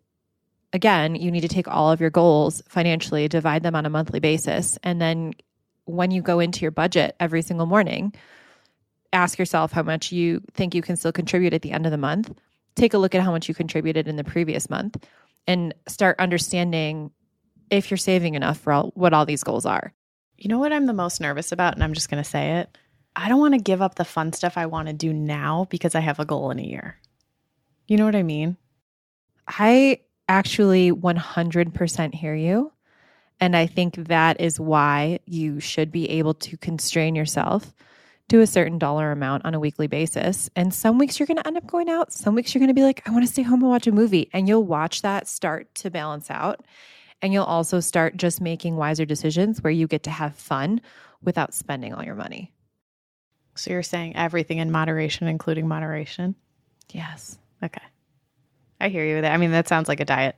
again 0.73 1.15
you 1.15 1.31
need 1.31 1.41
to 1.41 1.49
take 1.49 1.69
all 1.69 1.91
of 1.91 2.01
your 2.01 2.11
goals 2.11 2.63
financially 2.69 3.29
divide 3.29 3.63
them 3.63 3.75
on 3.75 3.87
a 3.87 3.91
monthly 3.91 4.21
basis. 4.21 4.79
And 4.83 5.01
then 5.01 5.33
when 5.85 6.11
you 6.11 6.23
go 6.23 6.41
into 6.41 6.63
your 6.63 6.71
budget 6.71 7.17
every 7.21 7.43
single 7.43 7.67
morning 7.67 8.15
ask 9.13 9.39
yourself 9.39 9.73
how 9.73 9.83
much 9.83 10.13
you 10.13 10.41
think 10.55 10.75
you 10.75 10.83
can 10.83 10.97
still 10.97 11.13
contribute 11.13 11.55
at 11.55 11.63
the 11.63 11.73
end 11.73 11.87
of 11.87 11.93
the 11.93 11.99
month. 11.99 12.33
Take 12.81 12.95
a 12.95 12.99
look 12.99 13.15
at 13.15 13.21
how 13.21 13.31
much 13.31 13.47
you 13.47 13.55
contributed 13.55 14.09
in 14.09 14.17
the 14.17 14.25
previous 14.25 14.71
month 14.71 14.97
and 15.47 15.75
start 15.87 16.19
understanding 16.19 17.11
if 17.69 17.91
you're 17.91 17.99
saving 17.99 18.37
enough 18.37 18.59
for 18.59 18.73
all, 18.73 18.93
what 18.95 19.13
all 19.13 19.27
these 19.27 19.45
goals 19.45 19.67
are. 19.67 19.93
You 20.39 20.49
know 20.49 20.59
what 20.59 20.73
I'm 20.73 20.87
the 20.87 20.95
most 20.95 21.21
nervous 21.21 21.53
about? 21.53 21.75
And 21.75 21.85
I'm 21.85 21.93
just 21.93 22.09
going 22.09 22.23
to 22.23 22.29
say 22.29 22.53
it. 22.53 22.79
I 23.15 23.29
don't 23.29 23.39
want 23.39 23.53
to 23.53 23.61
give 23.61 23.83
up 23.83 23.97
the 23.97 24.05
fun 24.07 24.33
stuff 24.33 24.57
I 24.57 24.65
want 24.65 24.89
to 24.89 24.95
do 24.95 25.13
now 25.13 25.67
because 25.69 25.95
I 25.95 26.01
have 26.01 26.19
a 26.21 26.25
goal 26.25 26.51
in 26.53 26.59
a 26.59 26.63
year. 26.63 26.97
You 27.87 27.99
know 27.99 28.07
what 28.07 28.17
I 28.17 28.23
mean? 28.23 28.57
I 29.47 30.01
actually 30.27 30.91
100% 30.91 32.15
hear 32.15 32.35
you. 32.35 32.73
And 33.41 33.55
I 33.55 33.67
think 33.67 33.97
that 34.09 34.41
is 34.41 34.59
why 34.59 35.21
you 35.27 35.61
should 35.61 35.93
be 35.93 36.09
able 36.09 36.33
to 36.33 36.57
constrain 36.57 37.15
yourself 37.15 37.75
to 38.31 38.41
a 38.41 38.47
certain 38.47 38.79
dollar 38.79 39.11
amount 39.11 39.45
on 39.45 39.55
a 39.55 39.61
weekly 39.61 39.89
basis. 39.89 40.49
And 40.55 40.73
some 40.73 40.99
weeks 40.99 41.19
you're 41.19 41.27
going 41.27 41.39
to 41.39 41.47
end 41.47 41.57
up 41.57 41.67
going 41.67 41.89
out. 41.89 42.13
Some 42.13 42.37
weeks 42.37 42.55
you're 42.55 42.61
going 42.61 42.69
to 42.69 42.75
be 42.75 42.83
like, 42.83 43.07
I 43.07 43.11
want 43.11 43.27
to 43.27 43.31
stay 43.31 43.43
home 43.43 43.61
and 43.61 43.69
watch 43.69 43.89
a 43.89 43.93
movie. 43.93 44.31
And 44.33 44.47
you'll 44.47 44.65
watch 44.65 45.03
that 45.03 45.27
start 45.27 45.75
to 45.77 45.91
balance 45.91 46.31
out. 46.31 46.65
And 47.23 47.33
you'll 47.33 47.45
also 47.45 47.81
start 47.81 48.17
just 48.17 48.41
making 48.41 48.77
wiser 48.77 49.05
decisions 49.05 49.63
where 49.63 49.73
you 49.73 49.87
get 49.87 50.05
to 50.05 50.11
have 50.11 50.35
fun 50.37 50.81
without 51.23 51.53
spending 51.53 51.93
all 51.93 52.05
your 52.05 52.15
money. 52.15 52.53
So 53.57 53.73
you're 53.73 53.83
saying 53.83 54.15
everything 54.15 54.59
in 54.59 54.71
moderation, 54.71 55.27
including 55.27 55.67
moderation? 55.67 56.37
Yes. 56.93 57.37
Okay. 57.63 57.83
I 58.81 58.89
hear 58.89 59.05
you 59.05 59.17
with 59.17 59.25
that. 59.25 59.35
I 59.35 59.37
mean, 59.39 59.51
that 59.51 59.69
sounds 59.69 59.89
like 59.89 60.01
a 60.01 60.05
diet. 60.05 60.37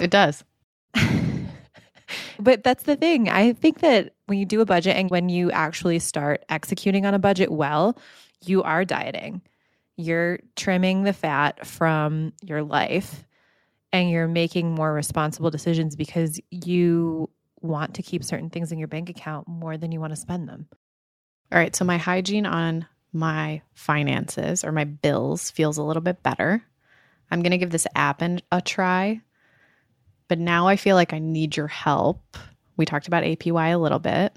It 0.00 0.10
does. 0.10 0.42
But 2.38 2.64
that's 2.64 2.84
the 2.84 2.96
thing. 2.96 3.28
I 3.28 3.52
think 3.52 3.80
that 3.80 4.14
when 4.32 4.38
you 4.38 4.46
do 4.46 4.62
a 4.62 4.66
budget 4.66 4.96
and 4.96 5.10
when 5.10 5.28
you 5.28 5.50
actually 5.50 5.98
start 5.98 6.42
executing 6.48 7.04
on 7.04 7.12
a 7.12 7.18
budget 7.18 7.52
well, 7.52 7.98
you 8.42 8.62
are 8.62 8.82
dieting. 8.82 9.42
You're 9.98 10.38
trimming 10.56 11.02
the 11.02 11.12
fat 11.12 11.66
from 11.66 12.32
your 12.42 12.62
life 12.62 13.26
and 13.92 14.08
you're 14.08 14.28
making 14.28 14.74
more 14.74 14.90
responsible 14.90 15.50
decisions 15.50 15.96
because 15.96 16.40
you 16.50 17.28
want 17.60 17.96
to 17.96 18.02
keep 18.02 18.24
certain 18.24 18.48
things 18.48 18.72
in 18.72 18.78
your 18.78 18.88
bank 18.88 19.10
account 19.10 19.46
more 19.46 19.76
than 19.76 19.92
you 19.92 20.00
want 20.00 20.14
to 20.14 20.20
spend 20.20 20.48
them. 20.48 20.66
All 21.52 21.58
right. 21.58 21.76
So 21.76 21.84
my 21.84 21.98
hygiene 21.98 22.46
on 22.46 22.86
my 23.12 23.60
finances 23.74 24.64
or 24.64 24.72
my 24.72 24.84
bills 24.84 25.50
feels 25.50 25.76
a 25.76 25.82
little 25.82 26.00
bit 26.00 26.22
better. 26.22 26.64
I'm 27.30 27.42
going 27.42 27.50
to 27.50 27.58
give 27.58 27.68
this 27.68 27.86
app 27.94 28.22
a 28.22 28.62
try. 28.62 29.20
But 30.28 30.38
now 30.38 30.68
I 30.68 30.76
feel 30.76 30.96
like 30.96 31.12
I 31.12 31.18
need 31.18 31.54
your 31.54 31.68
help. 31.68 32.38
We 32.76 32.86
talked 32.86 33.06
about 33.06 33.24
APY 33.24 33.72
a 33.72 33.78
little 33.78 33.98
bit 33.98 34.36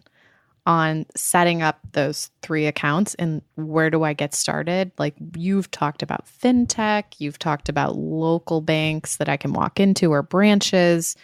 on 0.66 1.06
setting 1.16 1.62
up 1.62 1.80
those 1.92 2.32
three 2.42 2.66
accounts 2.66 3.14
and 3.16 3.42
where 3.56 3.90
do 3.90 4.04
I 4.04 4.14
get 4.14 4.34
started? 4.34 4.92
Like 4.98 5.16
you've 5.36 5.70
talked 5.70 6.02
about 6.02 6.26
fintech, 6.26 7.20
you've 7.20 7.38
talked 7.38 7.70
about 7.70 7.96
local 7.96 8.62
banks 8.62 9.18
that 9.18 9.30
I 9.30 9.38
can 9.38 9.54
walk 9.54 9.80
into 9.80 10.12
or 10.12 10.24
branches. 10.24 11.16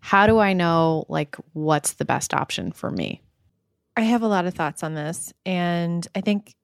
How 0.00 0.26
do 0.26 0.38
I 0.38 0.54
know 0.54 1.04
like 1.08 1.36
what's 1.52 1.94
the 1.94 2.06
best 2.06 2.32
option 2.32 2.72
for 2.72 2.90
me? 2.90 3.20
I 3.96 4.02
have 4.02 4.22
a 4.22 4.28
lot 4.28 4.46
of 4.46 4.54
thoughts 4.54 4.82
on 4.82 4.94
this. 4.94 5.34
And 5.44 6.06
I 6.14 6.20
think 6.20 6.54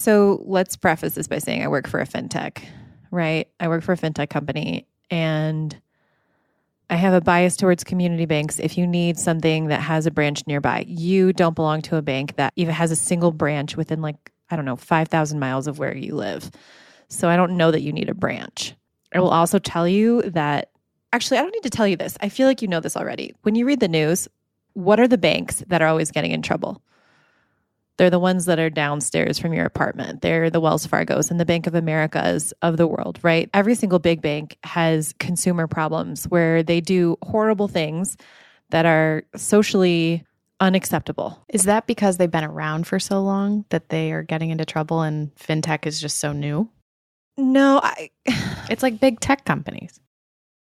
so. 0.00 0.42
Let's 0.46 0.76
preface 0.76 1.14
this 1.14 1.28
by 1.28 1.38
saying 1.38 1.62
I 1.62 1.68
work 1.68 1.86
for 1.86 2.00
a 2.00 2.06
fintech, 2.06 2.64
right? 3.10 3.48
I 3.60 3.68
work 3.68 3.84
for 3.84 3.92
a 3.92 3.98
fintech 3.98 4.30
company 4.30 4.88
and 5.10 5.78
I 6.90 6.96
have 6.96 7.14
a 7.14 7.20
bias 7.20 7.56
towards 7.56 7.84
community 7.84 8.26
banks. 8.26 8.58
If 8.58 8.76
you 8.76 8.84
need 8.84 9.16
something 9.16 9.68
that 9.68 9.80
has 9.80 10.06
a 10.06 10.10
branch 10.10 10.44
nearby, 10.48 10.84
you 10.88 11.32
don't 11.32 11.54
belong 11.54 11.82
to 11.82 11.96
a 11.96 12.02
bank 12.02 12.34
that 12.34 12.52
even 12.56 12.74
has 12.74 12.90
a 12.90 12.96
single 12.96 13.30
branch 13.30 13.76
within 13.76 14.02
like, 14.02 14.32
I 14.50 14.56
don't 14.56 14.64
know, 14.64 14.74
5,000 14.74 15.38
miles 15.38 15.68
of 15.68 15.78
where 15.78 15.96
you 15.96 16.16
live. 16.16 16.50
So 17.08 17.28
I 17.28 17.36
don't 17.36 17.56
know 17.56 17.70
that 17.70 17.82
you 17.82 17.92
need 17.92 18.08
a 18.08 18.14
branch. 18.14 18.74
I 19.14 19.20
will 19.20 19.30
also 19.30 19.60
tell 19.60 19.86
you 19.86 20.22
that 20.22 20.70
actually, 21.12 21.38
I 21.38 21.42
don't 21.42 21.54
need 21.54 21.62
to 21.62 21.70
tell 21.70 21.86
you 21.86 21.96
this. 21.96 22.16
I 22.20 22.28
feel 22.28 22.48
like 22.48 22.60
you 22.60 22.66
know 22.66 22.80
this 22.80 22.96
already. 22.96 23.34
When 23.42 23.54
you 23.54 23.66
read 23.66 23.80
the 23.80 23.88
news, 23.88 24.26
what 24.72 24.98
are 24.98 25.08
the 25.08 25.18
banks 25.18 25.62
that 25.68 25.82
are 25.82 25.88
always 25.88 26.10
getting 26.10 26.32
in 26.32 26.42
trouble? 26.42 26.82
They're 28.00 28.08
the 28.08 28.18
ones 28.18 28.46
that 28.46 28.58
are 28.58 28.70
downstairs 28.70 29.38
from 29.38 29.52
your 29.52 29.66
apartment. 29.66 30.22
They're 30.22 30.48
the 30.48 30.58
Wells 30.58 30.86
Fargos 30.86 31.30
and 31.30 31.38
the 31.38 31.44
Bank 31.44 31.66
of 31.66 31.74
Americas 31.74 32.54
of 32.62 32.78
the 32.78 32.86
world, 32.86 33.18
right? 33.20 33.50
Every 33.52 33.74
single 33.74 33.98
big 33.98 34.22
bank 34.22 34.56
has 34.64 35.12
consumer 35.18 35.66
problems 35.66 36.24
where 36.24 36.62
they 36.62 36.80
do 36.80 37.18
horrible 37.20 37.68
things 37.68 38.16
that 38.70 38.86
are 38.86 39.24
socially 39.36 40.24
unacceptable. 40.60 41.44
Is 41.50 41.64
that 41.64 41.86
because 41.86 42.16
they've 42.16 42.30
been 42.30 42.42
around 42.42 42.86
for 42.86 42.98
so 42.98 43.20
long 43.20 43.66
that 43.68 43.90
they 43.90 44.12
are 44.12 44.22
getting 44.22 44.48
into 44.48 44.64
trouble 44.64 45.02
and 45.02 45.34
fintech 45.34 45.84
is 45.84 46.00
just 46.00 46.20
so 46.20 46.32
new? 46.32 46.70
No, 47.36 47.80
I 47.82 48.08
It's 48.70 48.82
like 48.82 48.98
big 48.98 49.20
tech 49.20 49.44
companies. 49.44 50.00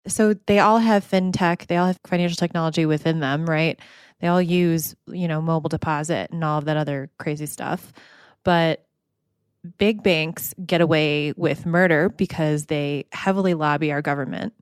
so 0.09 0.35
they 0.49 0.59
all 0.59 0.79
have 0.79 1.09
fintech, 1.09 1.69
they 1.69 1.77
all 1.77 1.87
have 1.87 2.01
financial 2.05 2.35
technology 2.35 2.85
within 2.85 3.21
them, 3.21 3.49
right? 3.49 3.79
They 4.23 4.29
all 4.29 4.41
use, 4.41 4.95
you 5.09 5.29
know, 5.29 5.43
mobile 5.43 5.69
deposit 5.69 6.31
and 6.31 6.43
all 6.45 6.59
of 6.59 6.65
that 6.67 6.77
other 6.77 7.11
crazy 7.19 7.47
stuff. 7.47 7.93
But 8.45 8.87
big 9.79 10.03
banks 10.03 10.55
get 10.65 10.81
away 10.81 11.35
with 11.37 11.67
murder 11.67 12.09
because 12.09 12.67
they 12.67 13.07
heavily 13.13 13.55
lobby 13.55 13.93
our 13.93 14.01
government. 14.01 14.55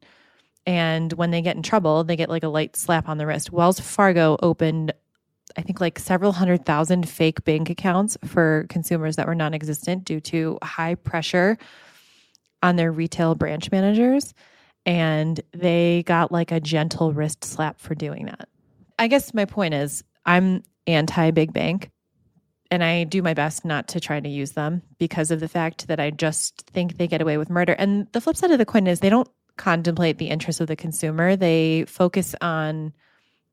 And 0.66 1.12
when 1.12 1.30
they 1.30 1.42
get 1.42 1.56
in 1.56 1.62
trouble, 1.62 2.02
they 2.04 2.16
get 2.16 2.30
like 2.30 2.42
a 2.42 2.48
light 2.48 2.74
slap 2.74 3.08
on 3.08 3.18
the 3.18 3.26
wrist. 3.26 3.52
Wells 3.52 3.78
Fargo 3.78 4.38
opened, 4.42 4.92
I 5.56 5.62
think, 5.62 5.80
like 5.80 5.98
several 5.98 6.32
hundred 6.32 6.64
thousand 6.64 7.08
fake 7.08 7.44
bank 7.44 7.70
accounts 7.70 8.16
for 8.24 8.66
consumers 8.70 9.16
that 9.16 9.26
were 9.26 9.34
non 9.34 9.54
existent 9.54 10.04
due 10.04 10.20
to 10.20 10.58
high 10.62 10.94
pressure 10.94 11.58
on 12.62 12.76
their 12.76 12.90
retail 12.90 13.34
branch 13.34 13.70
managers 13.70 14.34
and 14.86 15.40
they 15.52 16.02
got 16.06 16.32
like 16.32 16.52
a 16.52 16.60
gentle 16.60 17.12
wrist 17.12 17.44
slap 17.44 17.78
for 17.80 17.94
doing 17.94 18.26
that. 18.26 18.48
I 19.00 19.06
guess 19.06 19.32
my 19.32 19.46
point 19.46 19.72
is 19.72 20.04
I'm 20.26 20.62
anti 20.86 21.30
big 21.30 21.54
bank 21.54 21.90
and 22.70 22.84
I 22.84 23.04
do 23.04 23.22
my 23.22 23.32
best 23.32 23.64
not 23.64 23.88
to 23.88 24.00
try 24.00 24.20
to 24.20 24.28
use 24.28 24.52
them 24.52 24.82
because 24.98 25.30
of 25.30 25.40
the 25.40 25.48
fact 25.48 25.88
that 25.88 25.98
I 25.98 26.10
just 26.10 26.66
think 26.66 26.98
they 26.98 27.08
get 27.08 27.22
away 27.22 27.38
with 27.38 27.48
murder. 27.48 27.72
And 27.72 28.06
the 28.12 28.20
flip 28.20 28.36
side 28.36 28.50
of 28.50 28.58
the 28.58 28.66
coin 28.66 28.86
is 28.86 29.00
they 29.00 29.08
don't 29.08 29.28
contemplate 29.56 30.18
the 30.18 30.28
interests 30.28 30.60
of 30.60 30.68
the 30.68 30.76
consumer. 30.76 31.34
They 31.34 31.86
focus 31.88 32.34
on 32.42 32.92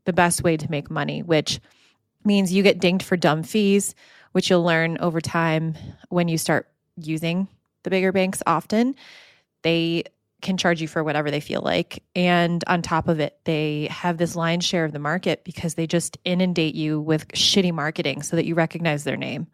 the 0.04 0.12
best 0.12 0.44
way 0.44 0.58
to 0.58 0.70
make 0.70 0.92
money, 0.92 1.24
which 1.24 1.62
means 2.26 2.52
you 2.52 2.62
get 2.62 2.80
dinged 2.80 3.06
for 3.06 3.16
dumb 3.16 3.42
fees, 3.42 3.96
which 4.34 4.50
you'll 4.50 4.64
learn 4.64 4.98
over 5.00 5.22
time 5.22 5.76
when 6.10 6.28
you 6.28 6.38
start 6.38 6.68
using 6.98 7.48
the 7.84 7.90
bigger 7.90 8.12
banks 8.12 8.44
often. 8.46 8.96
They 9.64 10.04
can 10.42 10.58
charge 10.58 10.82
you 10.82 10.88
for 10.88 11.04
whatever 11.04 11.32
they 11.32 11.40
feel 11.40 11.62
like. 11.62 12.04
And 12.16 12.64
on 12.68 12.82
top 12.82 13.08
of 13.08 13.20
it, 13.20 13.40
they 13.46 13.88
have 13.90 14.18
this 14.18 14.36
lion's 14.36 14.66
share 14.66 14.86
of 14.86 14.92
the 14.92 15.00
market 15.00 15.44
because 15.44 15.76
they 15.76 15.88
just 15.88 16.18
inundate 16.26 16.76
you 16.76 17.02
with 17.02 17.28
shitty 17.30 17.74
marketing 17.74 18.22
so 18.22 18.36
that 18.36 18.46
you 18.46 18.56
recognize 18.56 19.04
their 19.04 19.18
name. 19.18 19.48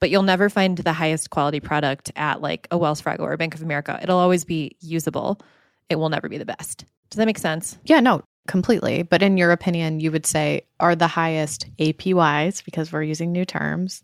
But 0.00 0.10
you'll 0.10 0.22
never 0.22 0.48
find 0.48 0.78
the 0.78 0.92
highest 0.92 1.30
quality 1.30 1.60
product 1.60 2.12
at 2.16 2.40
like 2.40 2.68
a 2.70 2.78
Wells 2.78 3.00
Fargo 3.00 3.24
or 3.24 3.36
Bank 3.36 3.54
of 3.54 3.62
America. 3.62 3.98
It'll 4.02 4.18
always 4.18 4.44
be 4.44 4.76
usable. 4.80 5.40
It 5.88 5.96
will 5.96 6.08
never 6.08 6.28
be 6.28 6.38
the 6.38 6.44
best. 6.44 6.84
Does 7.10 7.18
that 7.18 7.26
make 7.26 7.38
sense? 7.38 7.78
Yeah, 7.84 8.00
no, 8.00 8.22
completely. 8.46 9.02
But 9.02 9.22
in 9.22 9.36
your 9.36 9.50
opinion, 9.50 10.00
you 10.00 10.12
would 10.12 10.26
say 10.26 10.62
are 10.78 10.94
the 10.94 11.08
highest 11.08 11.66
APYs 11.78 12.64
because 12.64 12.92
we're 12.92 13.02
using 13.02 13.32
new 13.32 13.44
terms 13.44 14.02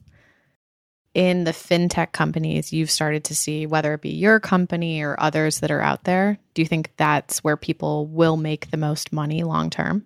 in 1.15 1.45
the 1.45 1.53
fintech 1.53 2.13
companies 2.13 2.73
you've 2.73 2.91
started 2.91 3.25
to 3.25 3.35
see, 3.35 3.67
whether 3.67 3.95
it 3.95 4.03
be 4.03 4.11
your 4.11 4.41
company 4.41 5.01
or 5.01 5.19
others 5.19 5.61
that 5.61 5.71
are 5.71 5.81
out 5.81 6.05
there? 6.05 6.39
Do 6.55 6.63
you 6.63 6.67
think 6.67 6.91
that's 6.97 7.43
where 7.43 7.57
people 7.57 8.07
will 8.07 8.37
make 8.37 8.71
the 8.71 8.77
most 8.77 9.13
money 9.13 9.45
long 9.45 9.71
term? 9.71 10.05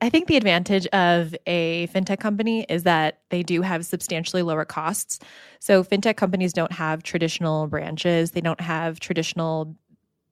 I 0.00 0.10
think 0.10 0.26
the 0.26 0.36
advantage 0.36 0.86
of 0.88 1.34
a 1.46 1.86
fintech 1.86 2.20
company 2.20 2.66
is 2.68 2.82
that 2.82 3.20
they 3.30 3.42
do 3.42 3.62
have 3.62 3.86
substantially 3.86 4.42
lower 4.42 4.66
costs. 4.66 5.18
So, 5.60 5.82
fintech 5.82 6.16
companies 6.16 6.52
don't 6.52 6.72
have 6.72 7.02
traditional 7.02 7.66
branches, 7.68 8.32
they 8.32 8.42
don't 8.42 8.60
have 8.60 9.00
traditional 9.00 9.74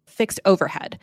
fixed 0.04 0.40
overhead. 0.44 0.98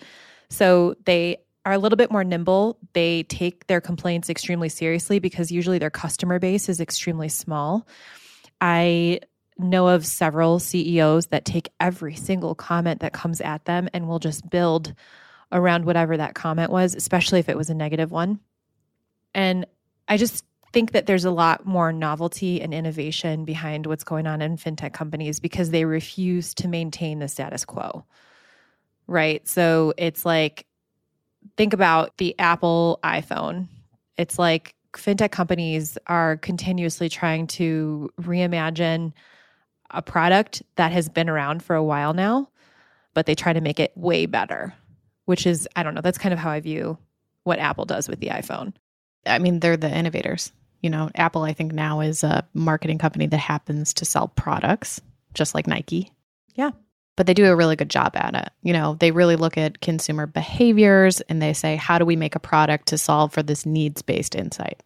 So, 0.50 0.96
they 1.06 1.38
are 1.66 1.74
a 1.74 1.80
little 1.80 1.98
bit 1.98 2.12
more 2.12 2.24
nimble. 2.24 2.78
They 2.94 3.24
take 3.24 3.68
their 3.68 3.82
complaints 3.82 4.30
extremely 4.30 4.70
seriously 4.70 5.20
because 5.20 5.52
usually 5.52 5.80
their 5.80 5.90
customer 5.90 6.38
base 6.38 6.70
is 6.70 6.80
extremely 6.80 7.30
small. 7.30 7.88
I 8.62 9.22
know 9.58 9.90
of 9.90 10.06
several 10.06 10.60
CEOs 10.60 11.28
that 11.28 11.46
take 11.46 11.70
every 11.80 12.16
single 12.16 12.56
comment 12.56 13.02
that 13.02 13.14
comes 13.14 13.42
at 13.42 13.66
them 13.66 13.90
and 13.94 14.08
will 14.08 14.20
just 14.20 14.50
build 14.50 14.94
around 15.52 15.86
whatever 15.86 16.16
that 16.18 16.36
comment 16.36 16.72
was, 16.72 16.96
especially 16.96 17.40
if 17.40 17.50
it 17.50 17.58
was 17.58 17.70
a 17.70 17.74
negative 17.74 18.12
one. 18.12 18.40
And 19.34 19.66
I 20.08 20.18
just 20.18 20.46
think 20.72 20.92
that 20.92 21.08
there's 21.08 21.26
a 21.26 21.32
lot 21.32 21.66
more 21.66 21.92
novelty 21.92 22.62
and 22.62 22.74
innovation 22.74 23.44
behind 23.44 23.88
what's 23.88 24.04
going 24.04 24.28
on 24.28 24.42
in 24.42 24.58
fintech 24.58 24.94
companies 24.94 25.40
because 25.40 25.72
they 25.72 25.86
refuse 25.86 26.54
to 26.56 26.68
maintain 26.68 27.20
the 27.20 27.28
status 27.28 27.66
quo. 27.66 28.06
Right. 29.08 29.48
So 29.48 29.94
it's 29.98 30.26
like, 30.26 30.68
think 31.58 31.74
about 31.74 32.18
the 32.18 32.38
Apple 32.38 33.00
iPhone. 33.04 33.68
It's 34.18 34.38
like 34.38 34.76
fintech 34.94 35.32
companies 35.32 35.98
are 36.08 36.38
continuously 36.38 37.10
trying 37.10 37.48
to 37.48 38.10
reimagine 38.22 39.14
a 39.92 40.02
product 40.02 40.62
that 40.76 40.92
has 40.92 41.10
been 41.10 41.30
around 41.30 41.64
for 41.64 41.76
a 41.76 41.84
while 41.84 42.14
now, 42.14 42.50
but 43.14 43.26
they 43.26 43.36
try 43.36 43.54
to 43.54 43.62
make 43.62 43.80
it 43.80 43.92
way 43.96 44.26
better, 44.26 44.74
which 45.26 45.46
is, 45.46 45.68
I 45.76 45.84
don't 45.84 45.96
know, 45.96 46.02
that's 46.02 46.18
kind 46.18 46.34
of 46.34 46.40
how 46.40 46.50
I 46.50 46.60
view 46.60 46.98
what 47.44 47.60
Apple 47.60 47.86
does 47.86 48.08
with 48.08 48.20
the 48.20 48.28
iPhone. 48.28 48.74
I 49.26 49.40
mean, 49.40 49.60
they're 49.60 49.78
the 49.78 49.96
innovators. 49.96 50.52
You 50.82 50.90
know, 50.90 51.10
Apple, 51.16 51.44
I 51.44 51.54
think 51.54 51.74
now 51.74 52.00
is 52.00 52.24
a 52.24 52.48
marketing 52.54 53.00
company 53.00 53.28
that 53.28 53.38
happens 53.38 53.94
to 53.96 54.06
sell 54.06 54.30
products, 54.30 55.02
just 55.34 55.54
like 55.54 55.68
Nike. 55.68 56.12
Yeah. 56.56 56.72
But 57.20 57.28
they 57.28 57.34
do 57.34 57.52
a 57.52 57.56
really 57.56 57.76
good 57.76 57.90
job 57.90 58.16
at 58.16 58.34
it. 58.34 58.50
You 58.64 58.72
know, 58.72 58.96
they 58.98 59.12
really 59.12 59.36
look 59.36 59.58
at 59.58 59.82
consumer 59.82 60.26
behaviors 60.26 61.20
and 61.20 61.42
they 61.42 61.52
say, 61.52 61.76
how 61.76 61.98
do 61.98 62.06
we 62.06 62.16
make 62.16 62.34
a 62.34 62.40
product 62.40 62.88
to 62.88 62.98
solve 62.98 63.34
for 63.34 63.44
this 63.44 63.66
needs 63.66 64.02
based 64.02 64.36
insight? 64.36 64.82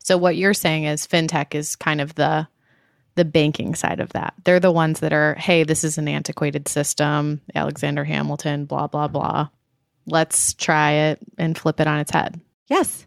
So 0.00 0.18
what 0.18 0.34
you're 0.34 0.54
saying 0.54 0.86
is 0.86 1.06
fintech 1.06 1.54
is 1.54 1.76
kind 1.76 2.00
of 2.00 2.16
the 2.16 2.48
the 3.14 3.24
banking 3.24 3.76
side 3.76 4.00
of 4.00 4.08
that. 4.08 4.34
They're 4.42 4.58
the 4.58 4.72
ones 4.72 4.98
that 5.00 5.12
are, 5.12 5.36
hey, 5.36 5.62
this 5.62 5.84
is 5.84 5.98
an 5.98 6.08
antiquated 6.08 6.66
system, 6.66 7.40
Alexander 7.54 8.02
Hamilton, 8.02 8.64
blah 8.64 8.88
blah 8.88 9.06
blah. 9.06 9.46
Let's 10.04 10.54
try 10.54 10.90
it 10.90 11.20
and 11.38 11.56
flip 11.56 11.78
it 11.78 11.86
on 11.86 12.00
its 12.00 12.10
head. 12.10 12.40
Yes. 12.66 13.06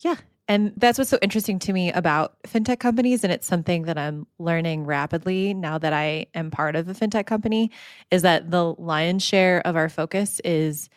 Yeah. 0.00 0.16
And 0.50 0.72
that's 0.76 0.98
what's 0.98 1.10
so 1.10 1.18
interesting 1.22 1.60
to 1.60 1.72
me 1.72 1.92
about 1.92 2.42
fintech 2.42 2.80
companies. 2.80 3.22
And 3.22 3.32
it's 3.32 3.46
something 3.46 3.82
that 3.82 3.96
I'm 3.96 4.26
learning 4.40 4.84
rapidly 4.84 5.54
now 5.54 5.78
that 5.78 5.92
I 5.92 6.26
am 6.34 6.50
part 6.50 6.74
of 6.74 6.88
a 6.88 6.92
fintech 6.92 7.26
company 7.26 7.70
is 8.10 8.22
that 8.22 8.50
the 8.50 8.74
lion's 8.74 9.22
share 9.22 9.64
of 9.64 9.76
our 9.76 9.88
focus 9.88 10.40
is 10.40 10.88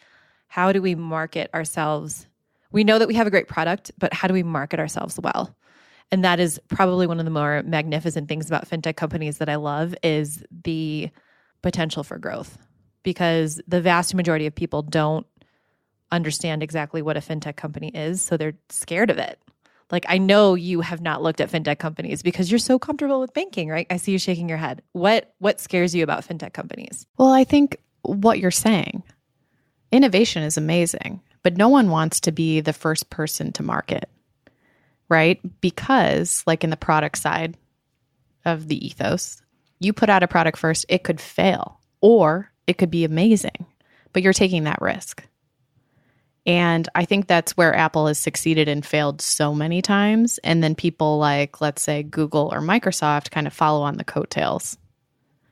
how 0.47 0.71
do 0.71 0.81
we 0.81 0.95
market 0.95 1.51
ourselves? 1.53 2.25
We 2.71 2.83
know 2.83 2.97
that 2.97 3.07
we 3.07 3.13
have 3.13 3.27
a 3.27 3.29
great 3.29 3.47
product, 3.47 3.91
but 3.99 4.11
how 4.11 4.27
do 4.27 4.33
we 4.33 4.41
market 4.41 4.79
ourselves 4.79 5.19
well? 5.21 5.55
And 6.11 6.25
that 6.25 6.39
is 6.39 6.59
probably 6.67 7.05
one 7.05 7.19
of 7.19 7.25
the 7.25 7.31
more 7.31 7.61
magnificent 7.61 8.27
things 8.27 8.47
about 8.47 8.67
fintech 8.67 8.95
companies 8.95 9.37
that 9.37 9.49
I 9.49 9.57
love 9.57 9.93
is 10.01 10.43
the 10.63 11.11
potential 11.61 12.03
for 12.03 12.17
growth 12.17 12.57
because 13.03 13.61
the 13.67 13.81
vast 13.81 14.15
majority 14.15 14.47
of 14.47 14.55
people 14.55 14.81
don't 14.81 15.27
understand 16.11 16.63
exactly 16.63 17.03
what 17.03 17.17
a 17.17 17.19
fintech 17.19 17.55
company 17.55 17.89
is. 17.89 18.19
So 18.19 18.35
they're 18.35 18.57
scared 18.69 19.11
of 19.11 19.19
it. 19.19 19.39
Like, 19.93 20.07
I 20.09 20.17
know 20.17 20.55
you 20.55 20.81
have 20.81 21.01
not 21.01 21.21
looked 21.21 21.39
at 21.39 21.51
fintech 21.51 21.77
companies 21.77 22.23
because 22.23 22.49
you're 22.49 22.57
so 22.57 22.79
comfortable 22.79 23.19
with 23.19 23.31
banking, 23.35 23.69
right? 23.69 23.85
I 23.91 23.97
see 23.97 24.11
you 24.11 24.17
shaking 24.17 24.49
your 24.49 24.57
head. 24.57 24.81
What 24.93 25.35
what 25.37 25.59
scares 25.59 25.93
you 25.93 26.03
about 26.03 26.27
fintech 26.27 26.51
companies? 26.51 27.05
Well, 27.19 27.31
I 27.31 27.43
think 27.43 27.77
what 28.01 28.39
you're 28.39 28.49
saying, 28.49 29.03
innovation 29.91 30.41
is 30.41 30.57
amazing, 30.57 31.21
but 31.43 31.57
no 31.57 31.69
one 31.69 31.91
wants 31.91 32.19
to 32.21 32.31
be 32.31 32.59
the 32.59 32.73
first 32.73 33.11
person 33.11 33.51
to 33.51 33.61
market, 33.61 34.09
right? 35.09 35.39
Because, 35.61 36.43
like 36.47 36.63
in 36.63 36.71
the 36.71 36.75
product 36.75 37.19
side 37.19 37.55
of 38.45 38.69
the 38.69 38.83
ethos, 38.83 39.43
you 39.79 39.93
put 39.93 40.09
out 40.09 40.23
a 40.23 40.27
product 40.27 40.57
first, 40.57 40.87
it 40.89 41.03
could 41.03 41.21
fail 41.21 41.79
or 42.01 42.51
it 42.65 42.79
could 42.79 42.89
be 42.89 43.05
amazing, 43.05 43.67
but 44.11 44.23
you're 44.23 44.33
taking 44.33 44.63
that 44.63 44.81
risk. 44.81 45.23
And 46.45 46.89
I 46.93 47.05
think 47.05 47.27
that's 47.27 47.55
where 47.55 47.75
Apple 47.75 48.07
has 48.07 48.19
succeeded 48.19 48.67
and 48.67 48.85
failed 48.85 49.21
so 49.21 49.53
many 49.53 49.81
times. 49.81 50.39
And 50.43 50.61
then 50.61 50.75
people 50.75 51.17
like, 51.17 51.61
let's 51.61 51.81
say, 51.81 52.03
Google 52.03 52.49
or 52.53 52.59
Microsoft 52.59 53.31
kind 53.31 53.47
of 53.47 53.53
follow 53.53 53.81
on 53.81 53.97
the 53.97 54.03
coattails 54.03 54.77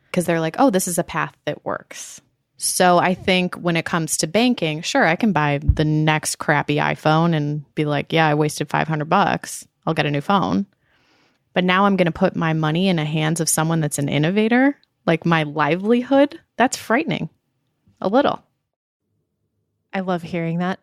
because 0.08 0.26
they're 0.26 0.42
like, 0.42 0.58
oh, 0.60 0.70
this 0.70 0.88
is 0.88 0.98
a 0.98 1.04
path 1.04 1.34
that 1.46 1.64
works. 1.64 2.20
So 2.58 3.00
I 3.00 3.14
think 3.14 3.56
when 3.56 3.78
it 3.78 3.86
comes 3.86 4.18
to 4.18 4.28
banking, 4.28 4.82
sure, 4.82 5.08
I 5.08 5.16
can 5.16 5.32
buy 5.32 5.60
the 5.64 5.86
next 5.86 6.36
crappy 6.36 6.76
iPhone 6.76 7.34
and 7.34 7.64
be 7.74 7.86
like, 7.86 8.14
yeah, 8.14 8.28
I 8.28 8.36
wasted 8.36 8.70
500 8.70 9.06
bucks. 9.06 9.66
I'll 9.88 9.96
get 9.96 10.06
a 10.06 10.12
new 10.12 10.22
phone. 10.22 10.68
But 11.54 11.64
now 11.64 11.86
I'm 11.86 11.96
going 11.96 12.06
to 12.06 12.12
put 12.12 12.36
my 12.36 12.54
money 12.54 12.88
in 12.88 12.98
the 12.98 13.06
hands 13.06 13.40
of 13.40 13.50
someone 13.50 13.80
that's 13.80 13.98
an 13.98 14.10
innovator, 14.10 14.78
like 15.08 15.26
my 15.26 15.44
livelihood. 15.44 16.40
That's 16.58 16.78
frightening 16.78 17.30
a 18.00 18.08
little. 18.08 18.44
I 19.94 20.02
love 20.02 20.22
hearing 20.22 20.60
that. 20.60 20.80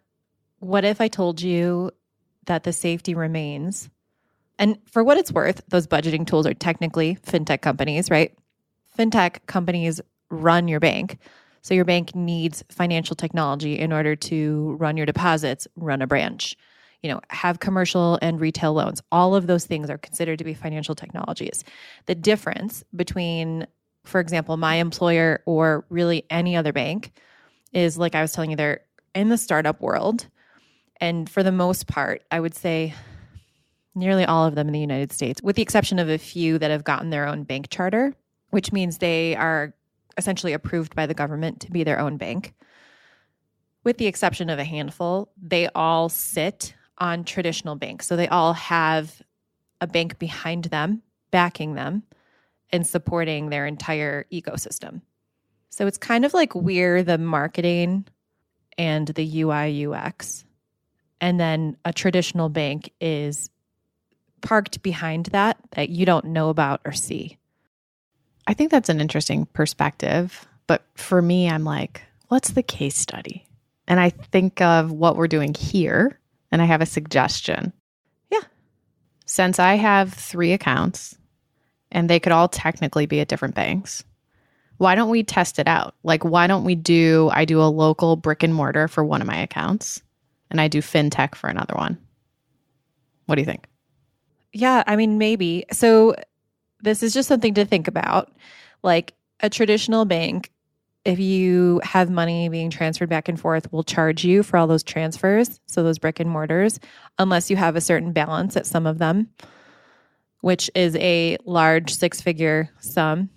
What 0.61 0.85
if 0.85 1.01
I 1.01 1.09
told 1.09 1.41
you 1.41 1.91
that 2.47 2.65
the 2.65 2.73
safety 2.73 3.15
remains? 3.15 3.89
And 4.59 4.79
for 4.91 5.05
what 5.05 5.19
it's 5.19 5.33
worth, 5.33 5.63
those 5.69 5.87
budgeting 5.87 6.27
tools 6.27 6.47
are 6.47 6.55
technically 6.55 7.17
fintech 7.27 7.61
companies, 7.61 8.11
right? 8.11 8.37
Fintech 8.99 9.47
companies 9.47 10.01
run 10.31 10.69
your 10.69 10.81
bank. 10.81 11.19
So 11.63 11.75
your 11.75 11.85
bank 11.85 12.15
needs 12.15 12.65
financial 12.71 13.15
technology 13.15 13.79
in 13.79 13.93
order 13.93 14.17
to 14.17 14.77
run 14.79 14.97
your 14.97 15.07
deposits, 15.07 15.69
run 15.77 16.03
a 16.03 16.07
branch, 16.07 16.57
you 17.03 17.11
know, 17.11 17.21
have 17.31 17.61
commercial 17.61 18.19
and 18.21 18.41
retail 18.41 18.73
loans. 18.73 19.01
All 19.13 19.35
of 19.35 19.47
those 19.47 19.65
things 19.65 19.91
are 19.91 19.99
considered 19.99 20.39
to 20.39 20.45
be 20.45 20.55
financial 20.55 20.95
technologies. 20.95 21.65
The 22.07 22.15
difference 22.15 22.85
between, 22.95 23.67
for 24.05 24.21
example, 24.21 24.57
my 24.57 24.77
employer 24.77 25.43
or 25.47 25.85
really 25.89 26.25
any 26.31 26.57
other 26.57 26.73
bank 26.73 27.13
is 27.73 27.99
like 27.99 28.15
I 28.15 28.23
was 28.23 28.33
telling 28.33 28.51
you, 28.51 28.57
they're 28.57 28.81
in 29.19 29.29
the 29.31 29.37
startup 29.37 29.81
world. 29.81 30.29
And 31.01 31.29
for 31.29 31.43
the 31.43 31.53
most 31.53 31.89
part, 31.89 32.23
I 32.31 32.39
would 32.39 32.55
say 32.55 32.95
nearly 33.95 34.25
all 34.25 34.47
of 34.47 34.55
them 34.55 34.69
in 34.69 34.73
the 34.73 34.81
United 34.81 35.13
States, 35.13 35.43
with 35.43 35.57
the 35.57 35.63
exception 35.63 35.99
of 35.99 36.09
a 36.09 36.19
few 36.19 36.57
that 36.59 36.71
have 36.71 36.85
gotten 36.85 37.11
their 37.11 37.27
own 37.27 37.43
bank 37.43 37.69
charter, 37.69 38.15
which 38.51 38.73
means 38.73 38.99
they 38.99 39.35
are 39.35 39.75
essentially 40.17 40.53
approved 40.53 40.95
by 40.95 41.07
the 41.07 41.15
government 41.15 41.61
to 41.61 41.71
be 41.73 41.83
their 41.83 41.99
own 41.99 42.17
bank. 42.17 42.55
With 43.83 43.99
the 43.99 44.07
exception 44.07 44.51
of 44.51 44.61
a 44.61 44.65
handful, 44.65 45.33
they 45.41 45.69
all 45.75 46.09
sit 46.09 46.75
on 46.99 47.25
traditional 47.25 47.75
banks. 47.75 48.07
So 48.07 48.15
they 48.15 48.29
all 48.29 48.53
have 48.53 49.21
a 49.81 49.87
bank 49.89 50.19
behind 50.19 50.67
them, 50.67 51.03
backing 51.33 51.75
them, 51.75 52.05
and 52.71 52.87
supporting 52.87 53.51
their 53.51 53.67
entire 53.67 54.27
ecosystem. 54.33 55.01
So 55.71 55.87
it's 55.89 55.99
kind 55.99 56.25
of 56.25 56.35
like 56.35 56.55
we're 56.55 57.03
the 57.03 57.19
marketing 57.19 58.07
and 58.79 59.09
the 59.09 59.43
UI 59.43 59.87
UX. 59.87 60.45
And 61.21 61.39
then 61.39 61.77
a 61.85 61.93
traditional 61.93 62.49
bank 62.49 62.93
is 63.01 63.51
parked 64.41 64.83
behind 64.83 65.27
that 65.27 65.59
that 65.73 65.89
you 65.89 66.07
don't 66.07 66.27
know 66.27 66.49
about 66.49 66.81
or 66.85 66.93
see. 66.93 67.37
I 68.47 68.55
think 68.55 68.71
that's 68.71 68.89
an 68.89 69.01
interesting 69.01 69.47
perspective. 69.47 70.47
But 70.69 70.85
for 70.95 71.21
me, 71.21 71.51
I'm 71.51 71.65
like, 71.65 72.03
what's 72.29 72.51
the 72.51 72.63
case 72.63 72.97
study? 72.97 73.45
And 73.89 73.99
I 73.99 74.11
think 74.11 74.61
of 74.61 74.93
what 74.93 75.17
we're 75.17 75.29
doing 75.29 75.55
here, 75.55 76.19
and 76.53 76.63
I 76.63 76.67
have 76.67 76.83
a 76.83 76.87
suggestion. 76.87 77.73
Yeah. 78.31 78.43
Since 79.25 79.59
I 79.59 79.75
have 79.75 80.13
three 80.13 80.53
accounts, 80.53 81.17
and 81.91 82.09
they 82.09 82.21
could 82.21 82.33
all 82.33 82.49
technically 82.49 83.07
be 83.07 83.21
at 83.21 83.29
different 83.29 83.55
banks, 83.55 84.05
why 84.79 84.95
don't 84.95 85.11
we 85.11 85.23
test 85.23 85.59
it 85.59 85.69
out? 85.69 85.95
Like, 86.03 86.25
why 86.25 86.47
don't 86.47 86.65
we 86.65 86.75
do, 86.75 87.31
I 87.33 87.45
do 87.45 87.61
a 87.61 87.65
local 87.65 88.17
brick 88.17 88.43
and 88.43 88.55
mortar 88.55 88.89
for 88.89 89.05
one 89.05 89.21
of 89.21 89.27
my 89.27 89.37
accounts 89.37 90.03
and 90.51 90.61
I 90.61 90.69
do 90.69 90.81
fintech 90.81 91.35
for 91.35 91.49
another 91.49 91.75
one. 91.75 91.99
What 93.27 93.35
do 93.35 93.43
you 93.43 93.47
think? 93.47 93.67
Yeah, 94.53 94.83
I 94.87 94.97
mean, 94.97 95.19
maybe. 95.19 95.65
So, 95.73 96.15
this 96.81 97.03
is 97.03 97.13
just 97.13 97.29
something 97.29 97.55
to 97.55 97.65
think 97.65 97.89
about. 97.89 98.33
Like 98.83 99.15
a 99.41 99.51
traditional 99.51 100.05
bank, 100.05 100.53
if 101.05 101.19
you 101.19 101.81
have 101.83 102.09
money 102.09 102.49
being 102.49 102.71
transferred 102.71 103.09
back 103.09 103.29
and 103.29 103.39
forth, 103.39 103.71
will 103.73 103.83
charge 103.83 104.25
you 104.25 104.43
for 104.43 104.57
all 104.57 104.67
those 104.67 104.85
transfers. 104.85 105.61
So, 105.67 105.83
those 105.83 105.99
brick 105.99 106.21
and 106.21 106.31
mortars, 106.31 106.81
unless 107.19 107.51
you 107.51 107.57
have 107.57 107.77
a 107.77 107.81
certain 107.81 108.13
balance 108.13 108.57
at 108.57 108.67
some 108.67 108.87
of 108.87 108.99
them, 108.99 109.29
which 110.41 110.71
is 110.75 110.97
a 110.97 111.37
large 111.45 111.93
six 111.93 112.21
figure 112.23 112.71
sum 112.81 113.29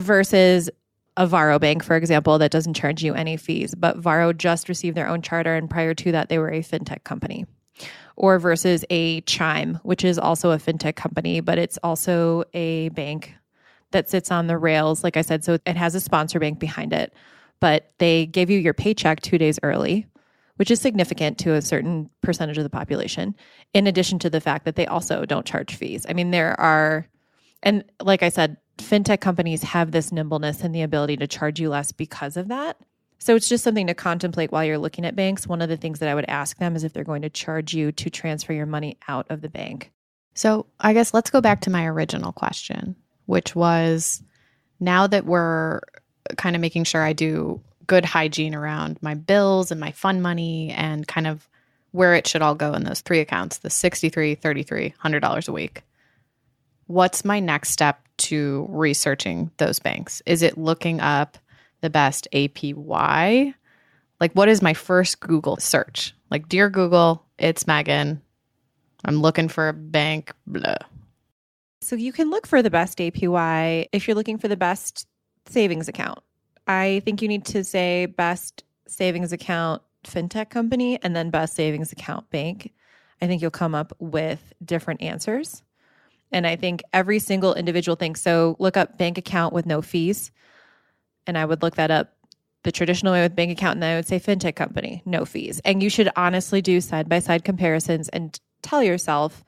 versus 0.00 0.70
a 1.16 1.26
Varo 1.26 1.58
bank, 1.58 1.84
for 1.84 1.96
example, 1.96 2.38
that 2.38 2.50
doesn't 2.50 2.74
charge 2.74 3.02
you 3.02 3.14
any 3.14 3.36
fees. 3.36 3.74
But 3.74 3.98
Varo 3.98 4.32
just 4.32 4.68
received 4.68 4.96
their 4.96 5.08
own 5.08 5.22
charter, 5.22 5.54
and 5.54 5.68
prior 5.68 5.94
to 5.94 6.12
that, 6.12 6.28
they 6.28 6.38
were 6.38 6.50
a 6.50 6.60
fintech 6.60 7.04
company. 7.04 7.46
Or 8.16 8.38
versus 8.38 8.84
a 8.90 9.22
Chime, 9.22 9.80
which 9.82 10.04
is 10.04 10.18
also 10.18 10.50
a 10.50 10.58
fintech 10.58 10.96
company, 10.96 11.40
but 11.40 11.58
it's 11.58 11.78
also 11.82 12.44
a 12.52 12.90
bank 12.90 13.34
that 13.92 14.10
sits 14.10 14.30
on 14.30 14.46
the 14.46 14.58
rails. 14.58 15.02
Like 15.02 15.16
I 15.16 15.22
said, 15.22 15.44
so 15.44 15.58
it 15.64 15.76
has 15.76 15.94
a 15.94 16.00
sponsor 16.00 16.38
bank 16.38 16.58
behind 16.58 16.92
it, 16.92 17.12
but 17.60 17.92
they 17.98 18.26
give 18.26 18.50
you 18.50 18.58
your 18.58 18.74
paycheck 18.74 19.20
two 19.20 19.38
days 19.38 19.58
early, 19.62 20.06
which 20.56 20.70
is 20.70 20.80
significant 20.80 21.38
to 21.38 21.54
a 21.54 21.62
certain 21.62 22.10
percentage 22.20 22.58
of 22.58 22.64
the 22.64 22.70
population, 22.70 23.34
in 23.74 23.86
addition 23.86 24.18
to 24.18 24.30
the 24.30 24.40
fact 24.40 24.64
that 24.64 24.76
they 24.76 24.86
also 24.86 25.24
don't 25.24 25.46
charge 25.46 25.74
fees. 25.74 26.04
I 26.08 26.12
mean, 26.12 26.30
there 26.30 26.58
are, 26.60 27.06
and 27.62 27.84
like 28.02 28.22
I 28.22 28.28
said, 28.28 28.58
fintech 28.80 29.20
companies 29.20 29.62
have 29.62 29.92
this 29.92 30.12
nimbleness 30.12 30.62
and 30.62 30.74
the 30.74 30.82
ability 30.82 31.16
to 31.18 31.26
charge 31.26 31.60
you 31.60 31.68
less 31.68 31.92
because 31.92 32.36
of 32.36 32.48
that. 32.48 32.76
So 33.18 33.36
it's 33.36 33.48
just 33.48 33.64
something 33.64 33.86
to 33.86 33.94
contemplate 33.94 34.50
while 34.50 34.64
you're 34.64 34.78
looking 34.78 35.04
at 35.04 35.14
banks. 35.14 35.46
One 35.46 35.60
of 35.60 35.68
the 35.68 35.76
things 35.76 35.98
that 35.98 36.08
I 36.08 36.14
would 36.14 36.28
ask 36.28 36.56
them 36.56 36.74
is 36.74 36.84
if 36.84 36.92
they're 36.92 37.04
going 37.04 37.22
to 37.22 37.30
charge 37.30 37.74
you 37.74 37.92
to 37.92 38.10
transfer 38.10 38.54
your 38.54 38.66
money 38.66 38.96
out 39.08 39.26
of 39.28 39.42
the 39.42 39.50
bank. 39.50 39.92
So 40.34 40.66
I 40.80 40.94
guess 40.94 41.12
let's 41.12 41.30
go 41.30 41.40
back 41.40 41.60
to 41.62 41.70
my 41.70 41.86
original 41.86 42.32
question, 42.32 42.96
which 43.26 43.54
was 43.54 44.22
now 44.80 45.06
that 45.06 45.26
we're 45.26 45.80
kind 46.36 46.56
of 46.56 46.62
making 46.62 46.84
sure 46.84 47.02
I 47.02 47.12
do 47.12 47.60
good 47.86 48.04
hygiene 48.04 48.54
around 48.54 48.98
my 49.02 49.14
bills 49.14 49.70
and 49.70 49.80
my 49.80 49.90
fund 49.90 50.22
money 50.22 50.70
and 50.70 51.06
kind 51.06 51.26
of 51.26 51.48
where 51.90 52.14
it 52.14 52.26
should 52.26 52.40
all 52.40 52.54
go 52.54 52.72
in 52.72 52.84
those 52.84 53.00
three 53.00 53.18
accounts 53.18 53.58
the 53.58 53.68
63 53.68 54.36
33 54.36 54.94
$100 55.02 55.48
a 55.48 55.52
week 55.52 55.82
what's 56.90 57.24
my 57.24 57.38
next 57.38 57.70
step 57.70 58.00
to 58.18 58.66
researching 58.68 59.50
those 59.58 59.78
banks? 59.78 60.22
Is 60.26 60.42
it 60.42 60.58
looking 60.58 61.00
up 61.00 61.38
the 61.82 61.90
best 61.90 62.26
APY? 62.32 63.54
Like, 64.18 64.32
what 64.32 64.48
is 64.48 64.60
my 64.60 64.74
first 64.74 65.20
Google 65.20 65.56
search? 65.56 66.14
Like, 66.30 66.48
dear 66.48 66.68
Google, 66.68 67.24
it's 67.38 67.66
Megan. 67.66 68.20
I'm 69.04 69.22
looking 69.22 69.48
for 69.48 69.68
a 69.68 69.72
bank, 69.72 70.32
blah. 70.46 70.74
So, 71.80 71.94
you 71.94 72.12
can 72.12 72.28
look 72.28 72.46
for 72.46 72.60
the 72.60 72.70
best 72.70 72.98
APY 72.98 73.86
if 73.92 74.06
you're 74.06 74.16
looking 74.16 74.38
for 74.38 74.48
the 74.48 74.56
best 74.56 75.06
savings 75.46 75.88
account. 75.88 76.18
I 76.66 77.02
think 77.04 77.22
you 77.22 77.28
need 77.28 77.46
to 77.46 77.62
say 77.62 78.06
best 78.06 78.64
savings 78.88 79.32
account 79.32 79.80
fintech 80.04 80.50
company 80.50 80.98
and 81.02 81.14
then 81.14 81.30
best 81.30 81.54
savings 81.54 81.92
account 81.92 82.28
bank. 82.30 82.72
I 83.22 83.28
think 83.28 83.40
you'll 83.40 83.50
come 83.52 83.76
up 83.76 83.94
with 84.00 84.52
different 84.64 85.02
answers. 85.02 85.62
And 86.32 86.46
I 86.46 86.56
think 86.56 86.82
every 86.92 87.18
single 87.18 87.54
individual 87.54 87.96
thing. 87.96 88.14
So 88.14 88.56
look 88.58 88.76
up 88.76 88.98
bank 88.98 89.18
account 89.18 89.52
with 89.52 89.66
no 89.66 89.82
fees. 89.82 90.30
And 91.26 91.36
I 91.36 91.44
would 91.44 91.62
look 91.62 91.76
that 91.76 91.90
up 91.90 92.12
the 92.62 92.72
traditional 92.72 93.12
way 93.12 93.22
with 93.22 93.34
bank 93.34 93.50
account. 93.50 93.76
And 93.76 93.84
I 93.84 93.96
would 93.96 94.06
say 94.06 94.20
fintech 94.20 94.56
company, 94.56 95.02
no 95.04 95.24
fees. 95.24 95.60
And 95.64 95.82
you 95.82 95.90
should 95.90 96.10
honestly 96.16 96.62
do 96.62 96.80
side 96.80 97.08
by 97.08 97.18
side 97.18 97.44
comparisons 97.44 98.08
and 98.10 98.38
tell 98.62 98.82
yourself, 98.82 99.44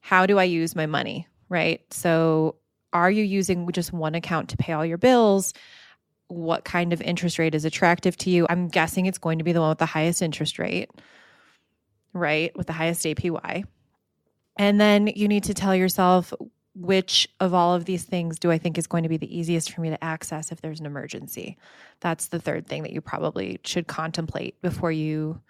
how 0.00 0.26
do 0.26 0.38
I 0.38 0.44
use 0.44 0.76
my 0.76 0.86
money? 0.86 1.26
Right. 1.48 1.82
So 1.92 2.56
are 2.92 3.10
you 3.10 3.24
using 3.24 3.70
just 3.72 3.92
one 3.92 4.14
account 4.14 4.48
to 4.50 4.56
pay 4.56 4.72
all 4.72 4.86
your 4.86 4.98
bills? 4.98 5.52
What 6.28 6.64
kind 6.64 6.92
of 6.92 7.00
interest 7.02 7.38
rate 7.38 7.54
is 7.54 7.64
attractive 7.64 8.16
to 8.18 8.30
you? 8.30 8.46
I'm 8.48 8.68
guessing 8.68 9.06
it's 9.06 9.18
going 9.18 9.38
to 9.38 9.44
be 9.44 9.52
the 9.52 9.60
one 9.60 9.70
with 9.70 9.78
the 9.78 9.86
highest 9.86 10.22
interest 10.22 10.58
rate, 10.58 10.90
right? 12.12 12.56
With 12.56 12.66
the 12.66 12.72
highest 12.72 13.04
APY. 13.04 13.64
And 14.60 14.78
then 14.78 15.06
you 15.06 15.26
need 15.26 15.44
to 15.44 15.54
tell 15.54 15.74
yourself 15.74 16.34
which 16.74 17.26
of 17.40 17.54
all 17.54 17.74
of 17.74 17.86
these 17.86 18.04
things 18.04 18.38
do 18.38 18.50
I 18.50 18.58
think 18.58 18.76
is 18.76 18.86
going 18.86 19.04
to 19.04 19.08
be 19.08 19.16
the 19.16 19.38
easiest 19.38 19.72
for 19.72 19.80
me 19.80 19.88
to 19.88 20.04
access 20.04 20.52
if 20.52 20.60
there's 20.60 20.80
an 20.80 20.84
emergency? 20.84 21.56
That's 22.00 22.28
the 22.28 22.38
third 22.38 22.66
thing 22.66 22.82
that 22.82 22.92
you 22.92 23.00
probably 23.00 23.58
should 23.64 23.86
contemplate 23.86 24.60
before 24.60 24.92
you 24.92 25.40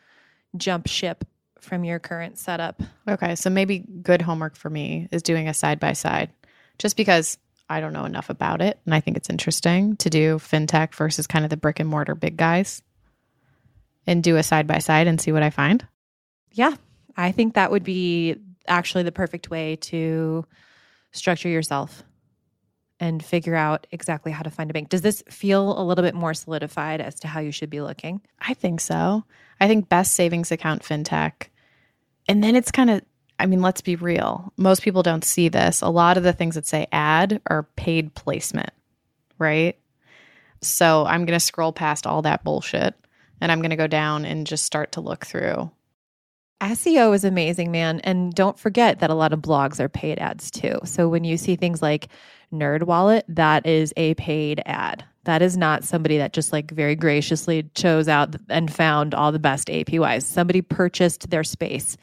jump 0.57 0.87
ship 0.87 1.25
from 1.59 1.83
your 1.83 1.99
current 1.99 2.38
setup. 2.38 2.81
Okay, 3.09 3.35
so 3.35 3.51
maybe 3.51 3.81
good 3.81 4.23
homework 4.23 4.55
for 4.55 4.70
me 4.70 5.09
is 5.11 5.25
doing 5.25 5.49
a 5.49 5.55
side 5.55 5.81
by 5.81 5.92
side 5.92 6.31
just 6.79 6.96
because 6.96 7.37
I 7.68 7.81
don't 7.81 7.92
know 7.92 8.05
enough 8.05 8.31
about 8.31 8.62
it 8.62 8.79
and 8.87 8.94
I 8.94 9.01
think 9.01 9.16
it's 9.16 9.29
interesting 9.29 9.96
to 9.96 10.09
do 10.09 10.37
fintech 10.37 10.94
versus 10.94 11.27
kind 11.27 11.44
of 11.44 11.51
the 11.51 11.57
brick 11.57 11.81
and 11.81 11.88
mortar 11.88 12.14
big 12.14 12.37
guys 12.37 12.81
and 14.07 14.23
do 14.23 14.37
a 14.37 14.44
side 14.44 14.68
by 14.68 14.79
side 14.79 15.09
and 15.09 15.20
see 15.20 15.33
what 15.33 15.42
I 15.42 15.51
find. 15.51 15.85
Yeah, 16.53 16.77
I 17.16 17.33
think 17.33 17.55
that 17.55 17.73
would 17.73 17.83
be 17.83 18.37
actually 18.70 19.02
the 19.04 19.12
perfect 19.12 19.50
way 19.50 19.76
to 19.76 20.46
structure 21.12 21.48
yourself. 21.50 22.04
and 23.02 23.24
figure 23.24 23.54
out 23.54 23.87
exactly 23.92 24.30
how 24.30 24.42
to 24.42 24.50
find 24.50 24.70
a 24.70 24.74
bank. 24.74 24.90
Does 24.90 25.00
this 25.00 25.22
feel 25.30 25.80
a 25.80 25.83
little 25.83 26.04
bit 26.04 26.14
more 26.14 26.35
solidified 26.35 27.00
as 27.00 27.14
to 27.20 27.28
how 27.28 27.40
you 27.40 27.50
should 27.50 27.70
be 27.70 27.80
looking? 27.80 28.20
I 28.40 28.52
think 28.54 28.80
so. 28.80 29.24
I 29.59 29.68
think 29.68 29.88
best 29.88 30.12
savings 30.12 30.52
account 30.52 30.83
fintech. 30.83 31.48
And 32.28 32.44
then 32.44 32.54
it's 32.54 32.70
kind 32.70 32.90
of, 32.90 33.02
I 33.38 33.46
mean, 33.46 33.62
let's 33.62 33.80
be 33.80 33.96
real. 33.96 34.52
Most 34.59 34.83
people 34.83 35.02
don't 35.02 35.24
see 35.24 35.48
this. 35.48 35.80
A 35.80 35.88
lot 35.88 36.18
of 36.18 36.22
the 36.24 36.35
things 36.35 36.56
that 36.56 36.66
say 36.66 36.87
ad 36.92 37.40
are 37.46 37.62
paid 37.74 38.14
placement, 38.14 38.70
right? 39.38 39.78
So 40.61 41.06
I'm 41.06 41.24
going 41.24 41.38
to 41.38 41.44
scroll 41.44 41.72
past 41.72 42.06
all 42.06 42.20
that 42.22 42.44
bullshit 42.44 42.94
and 43.40 43.50
I'm 43.50 43.61
going 43.61 43.70
to 43.70 43.76
go 43.76 43.87
down 43.87 44.26
and 44.26 44.46
just 44.46 44.66
start 44.66 44.92
to 44.92 45.00
look 45.00 45.24
through. 45.24 45.70
SEO 46.61 47.14
is 47.14 47.25
amazing, 47.25 47.70
man. 47.70 48.01
And 48.01 48.35
don't 48.35 48.59
forget 48.59 49.01
that 49.01 49.11
a 49.11 49.14
lot 49.14 49.33
of 49.33 49.40
blogs 49.40 49.81
are 49.81 49.88
paid 49.88 50.18
ads 50.18 50.51
too. 50.51 50.79
So 50.85 51.09
when 51.09 51.25
you 51.25 51.37
see 51.37 51.57
things 51.57 51.81
like 51.81 52.09
Nerd 52.53 52.83
Wallet, 52.83 53.25
that 53.29 53.66
is 53.66 53.94
a 53.96 54.14
paid 54.14 54.62
ad. 54.66 55.05
That 55.25 55.42
is 55.42 55.57
not 55.57 55.85
somebody 55.85 56.18
that 56.18 56.33
just 56.33 56.53
like 56.53 56.70
very 56.70 56.94
graciously 56.96 57.70
chose 57.75 58.09
out 58.09 58.35
and 58.49 58.73
found 58.73 59.14
all 59.14 59.33
the 59.33 59.38
best 59.38 59.68
APYs. 59.68 60.23
Somebody 60.23 60.62
purchased 60.62 61.31
their 61.31 61.44
space 61.44 61.96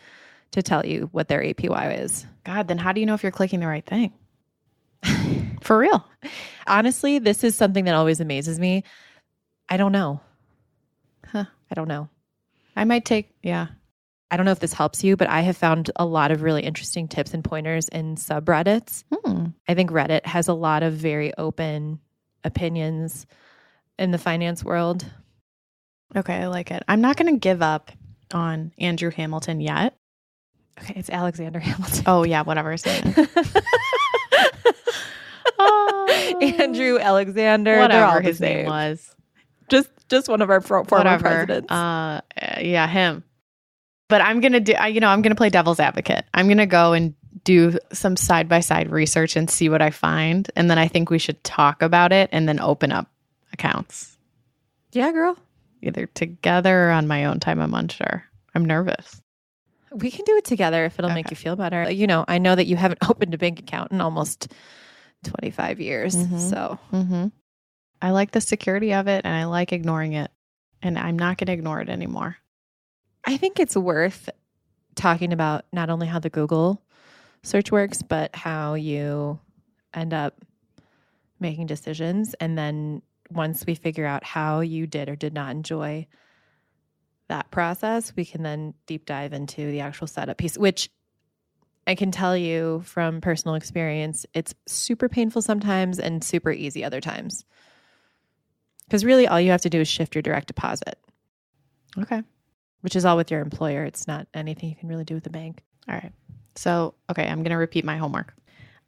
to 0.52 0.62
tell 0.62 0.86
you 0.86 1.10
what 1.12 1.28
their 1.28 1.42
APY 1.42 2.04
is. 2.04 2.26
God, 2.44 2.68
then 2.68 2.78
how 2.78 2.94
do 2.94 3.00
you 3.00 3.06
know 3.06 3.14
if 3.14 3.24
you're 3.24 3.32
clicking 3.32 3.60
the 3.60 3.68
right 3.68 3.86
thing? 3.86 4.14
For 5.62 5.78
real. 5.78 6.06
Honestly, 6.66 7.20
this 7.20 7.44
is 7.44 7.56
something 7.56 7.86
that 7.86 7.96
always 7.96 8.20
amazes 8.20 8.60
me. 8.60 8.84
I 9.70 9.78
don't 9.78 9.92
know. 9.92 10.22
Huh. 11.28 11.46
I 11.70 11.76
don't 11.76 11.88
know. 11.88 12.10
I 12.76 12.86
might 12.86 13.06
take, 13.06 13.30
yeah. 13.44 13.68
I 14.30 14.36
don't 14.38 14.46
know 14.46 14.52
if 14.52 14.60
this 14.60 14.74
helps 14.74 15.04
you, 15.04 15.16
but 15.16 15.30
I 15.30 15.42
have 15.42 15.56
found 15.56 15.90
a 15.96 16.06
lot 16.06 16.32
of 16.32 16.42
really 16.42 16.64
interesting 16.64 17.08
tips 17.08 17.34
and 17.34 17.44
pointers 17.44 17.88
in 17.88 18.16
subreddits. 18.16 19.04
Hmm. 19.14 19.46
I 19.68 19.74
think 19.74 19.90
Reddit 19.92 20.26
has 20.26 20.48
a 20.50 20.54
lot 20.54 20.84
of 20.84 20.94
very 20.94 21.34
open 21.38 22.00
opinions 22.44 23.26
in 23.98 24.12
the 24.12 24.18
finance 24.18 24.64
world. 24.64 25.06
Okay, 26.16 26.36
I 26.36 26.48
like 26.48 26.72
it. 26.72 26.84
I'm 26.88 27.02
not 27.02 27.16
going 27.18 27.34
to 27.34 27.40
give 27.40 27.62
up 27.62 27.92
on 28.34 28.74
Andrew 28.78 29.12
Hamilton 29.12 29.62
yet. 29.62 29.96
Okay, 30.82 30.94
it's 30.98 31.10
Alexander 31.10 31.60
Hamilton. 31.62 32.04
Oh, 32.06 32.24
yeah, 32.26 32.42
whatever 32.44 32.72
his 32.72 32.86
name. 32.86 33.14
Oh. 35.60 36.38
Andrew 36.60 37.00
Alexander, 37.00 37.80
whatever 37.80 38.22
his 38.22 38.40
the 38.40 38.46
name 38.46 38.66
was. 38.68 39.16
Just 39.70 39.90
just 40.10 40.30
one 40.30 40.42
of 40.42 40.50
our 40.50 40.62
pro- 40.62 40.84
former 40.84 41.04
whatever. 41.04 41.24
presidents. 41.24 41.72
Uh, 41.72 42.22
yeah, 42.62 42.88
him. 42.88 43.24
But 44.10 44.22
I'm 44.22 44.40
gonna 44.40 44.60
do. 44.60 44.74
I, 44.74 44.88
you 44.88 45.00
know, 45.00 45.10
I'm 45.10 45.22
gonna 45.22 45.36
play 45.36 45.50
devil's 45.50 45.80
advocate. 45.80 46.26
I'm 46.34 46.48
gonna 46.48 46.66
go 46.66 46.94
and 46.94 47.14
do 47.44 47.78
some 47.94 48.16
side 48.18 48.48
by 48.50 48.60
side 48.62 48.90
research 48.90 49.36
and 49.36 49.50
see 49.50 49.70
what 49.70 49.82
I 49.82 49.90
find, 49.90 50.50
and 50.56 50.70
then 50.70 50.78
I 50.78 50.88
think 50.88 51.10
we 51.10 51.20
should 51.20 51.44
talk 51.44 51.82
about 51.82 52.12
it 52.12 52.30
and 52.32 52.48
then 52.48 52.60
open 52.60 52.92
up 52.92 53.10
accounts 53.54 54.18
yeah, 54.92 55.12
girl. 55.12 55.38
either 55.82 56.06
together 56.08 56.88
or 56.90 56.92
on 56.92 57.08
my 57.08 57.26
own 57.26 57.40
time. 57.40 57.60
I'm 57.60 57.74
unsure. 57.74 58.24
I'm 58.56 58.66
nervous. 58.66 59.22
We 59.92 60.12
can 60.12 60.26
do 60.26 60.36
it 60.38 60.44
together 60.46 60.84
if 60.86 61.00
it'll 61.00 61.12
make 61.12 61.30
you 61.30 61.38
feel 61.38 61.56
better. 61.56 61.90
You 61.90 62.08
know, 62.08 62.26
I 62.28 62.38
know 62.40 62.54
that 62.56 62.66
you 62.66 62.76
haven't 62.76 63.00
opened 63.10 63.34
a 63.34 63.38
bank 63.38 63.60
account 63.60 63.92
in 63.92 64.02
almost 64.02 64.52
25 65.24 65.80
years. 65.80 66.16
Mhm. 66.16 66.40
So, 66.50 66.80
Mm-hmm. 66.92 67.28
I 68.02 68.12
like 68.12 68.32
the 68.32 68.42
security 68.42 68.94
of 68.94 69.08
it, 69.08 69.22
and 69.26 69.34
I 69.36 69.46
like 69.46 69.72
ignoring 69.74 70.14
it, 70.14 70.30
and 70.82 71.00
I'm 71.00 71.18
not 71.18 71.38
gonna 71.38 71.54
ignore 71.54 71.80
it 71.82 71.90
anymore. 71.90 72.38
I 73.28 73.36
think 73.38 73.60
it's 73.60 73.76
worth 73.76 74.30
talking 74.96 75.34
about 75.34 75.66
not 75.74 75.90
only 75.90 76.08
how 76.08 76.20
the 76.20 76.30
Google 76.30 76.82
search 77.44 77.72
works, 77.72 78.02
but 78.02 78.36
how 78.36 78.74
you 78.74 79.40
end 79.94 80.14
up 80.14 80.42
making 81.40 81.68
decisions. 81.68 82.34
And 82.36 82.58
then 82.58 83.02
once 83.30 83.66
we 83.68 83.76
figure 83.76 84.06
out 84.06 84.24
how 84.24 84.62
you 84.62 84.88
did 84.88 85.10
or 85.10 85.16
did 85.16 85.34
not 85.34 85.52
enjoy 85.52 86.08
that 87.28 87.52
process, 87.52 88.14
we 88.16 88.24
can 88.24 88.44
then 88.44 88.74
deep 88.86 89.06
dive 89.06 89.34
into 89.34 89.70
the 89.70 89.82
actual 89.82 90.08
setup 90.08 90.38
piece, 90.38 90.58
which 90.58 90.90
I 91.86 91.96
can 91.96 92.12
tell 92.12 92.36
you 92.36 92.82
from 92.86 93.20
personal 93.20 93.56
experience, 93.56 94.26
it's 94.34 94.56
super 94.68 95.10
painful 95.10 95.42
sometimes 95.42 96.00
and 96.00 96.24
super 96.24 96.52
easy 96.52 96.84
other 96.84 97.02
times. 97.02 97.46
Because 98.86 99.04
really, 99.04 99.28
all 99.28 99.40
you 99.42 99.52
have 99.52 99.62
to 99.62 99.70
do 99.70 99.82
is 99.82 99.88
shift 99.90 100.16
your 100.16 100.22
direct 100.22 100.48
deposit 100.48 100.98
Okay. 101.98 102.22
Which 102.82 102.96
is 102.96 103.06
all 103.06 103.18
with 103.18 103.32
your 103.32 103.42
employer. 103.42 103.84
It's 103.84 104.08
not 104.08 104.28
anything 104.34 104.70
you 104.70 104.76
can 104.76 104.90
really 104.90 105.04
do 105.04 105.16
with 105.16 105.24
the 105.24 105.30
bank. 105.30 105.64
All 105.88 105.96
right. 105.96 106.12
So, 106.56 106.96
okay, 107.10 107.28
I'm 107.28 107.44
going 107.44 107.52
to 107.52 107.58
repeat 107.58 107.86
my 107.86 107.98
homework. 107.98 108.34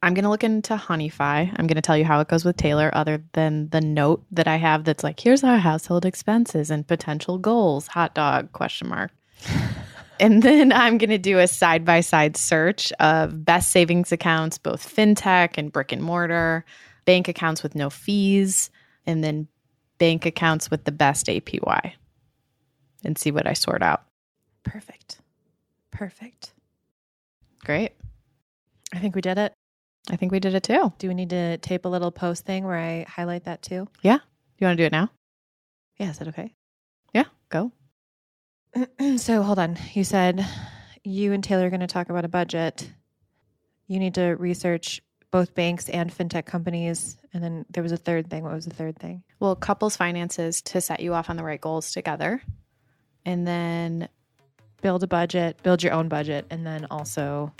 I'm 0.02 0.14
going 0.14 0.24
to 0.24 0.30
look 0.30 0.44
into 0.44 0.76
Honeyfi. 0.76 1.20
I'm 1.20 1.66
going 1.66 1.76
to 1.76 1.82
tell 1.82 1.96
you 1.96 2.04
how 2.04 2.20
it 2.20 2.28
goes 2.28 2.44
with 2.44 2.56
Taylor, 2.56 2.90
other 2.94 3.22
than 3.32 3.68
the 3.68 3.82
note 3.82 4.24
that 4.32 4.48
I 4.48 4.56
have 4.56 4.84
that's 4.84 5.04
like, 5.04 5.20
here's 5.20 5.44
our 5.44 5.58
household 5.58 6.06
expenses 6.06 6.70
and 6.70 6.86
potential 6.86 7.36
goals, 7.38 7.86
hot 7.86 8.14
dog, 8.14 8.52
question 8.52 8.88
mark. 8.88 9.10
and 10.20 10.42
then 10.42 10.72
I'm 10.72 10.96
going 10.96 11.10
to 11.10 11.18
do 11.18 11.38
a 11.38 11.46
side 11.46 11.84
by 11.84 12.00
side 12.00 12.38
search 12.38 12.92
of 12.92 13.44
best 13.44 13.70
savings 13.70 14.10
accounts, 14.10 14.56
both 14.56 14.82
fintech 14.82 15.58
and 15.58 15.70
brick 15.70 15.92
and 15.92 16.02
mortar, 16.02 16.64
bank 17.04 17.28
accounts 17.28 17.62
with 17.62 17.74
no 17.74 17.90
fees, 17.90 18.70
and 19.06 19.22
then 19.22 19.48
bank 19.98 20.24
accounts 20.24 20.70
with 20.70 20.84
the 20.84 20.92
best 20.92 21.26
APY 21.26 21.92
and 23.04 23.16
see 23.16 23.30
what 23.30 23.46
I 23.46 23.52
sort 23.52 23.82
out. 23.82 24.04
Perfect. 24.64 25.20
Perfect. 25.90 26.52
Great. 27.64 27.92
I 28.92 28.98
think 28.98 29.14
we 29.14 29.20
did 29.20 29.38
it. 29.38 29.52
I 30.10 30.16
think 30.16 30.32
we 30.32 30.40
did 30.40 30.54
it 30.54 30.62
too. 30.62 30.92
Do 30.98 31.08
we 31.08 31.14
need 31.14 31.30
to 31.30 31.58
tape 31.58 31.84
a 31.84 31.88
little 31.88 32.10
post 32.10 32.44
thing 32.44 32.64
where 32.64 32.78
I 32.78 33.04
highlight 33.08 33.44
that 33.44 33.62
too? 33.62 33.88
Yeah. 34.02 34.18
You 34.58 34.66
want 34.66 34.76
to 34.76 34.82
do 34.82 34.86
it 34.86 34.92
now? 34.92 35.10
Yeah, 35.98 36.10
is 36.10 36.18
that 36.18 36.28
okay? 36.28 36.52
Yeah, 37.12 37.24
go. 37.48 37.72
so 39.16 39.42
hold 39.42 39.58
on. 39.58 39.78
You 39.92 40.04
said 40.04 40.46
you 41.04 41.32
and 41.32 41.42
Taylor 41.42 41.66
are 41.66 41.70
going 41.70 41.80
to 41.80 41.86
talk 41.86 42.10
about 42.10 42.24
a 42.24 42.28
budget. 42.28 42.90
You 43.86 43.98
need 43.98 44.14
to 44.14 44.30
research 44.30 45.02
both 45.30 45.54
banks 45.54 45.88
and 45.88 46.12
fintech 46.12 46.46
companies. 46.46 47.16
And 47.32 47.42
then 47.42 47.64
there 47.70 47.82
was 47.82 47.92
a 47.92 47.96
third 47.96 48.28
thing. 48.30 48.42
What 48.44 48.54
was 48.54 48.66
the 48.66 48.74
third 48.74 48.98
thing? 48.98 49.22
Well, 49.38 49.56
couples 49.56 49.96
finances 49.96 50.62
to 50.62 50.80
set 50.80 51.00
you 51.00 51.14
off 51.14 51.30
on 51.30 51.36
the 51.36 51.44
right 51.44 51.60
goals 51.60 51.92
together. 51.92 52.42
And 53.24 53.46
then 53.46 54.08
Build 54.82 55.02
a 55.02 55.06
budget, 55.06 55.62
build 55.62 55.82
your 55.82 55.92
own 55.92 56.08
budget, 56.08 56.46
and 56.50 56.66
then 56.66 56.86
also 56.90 57.52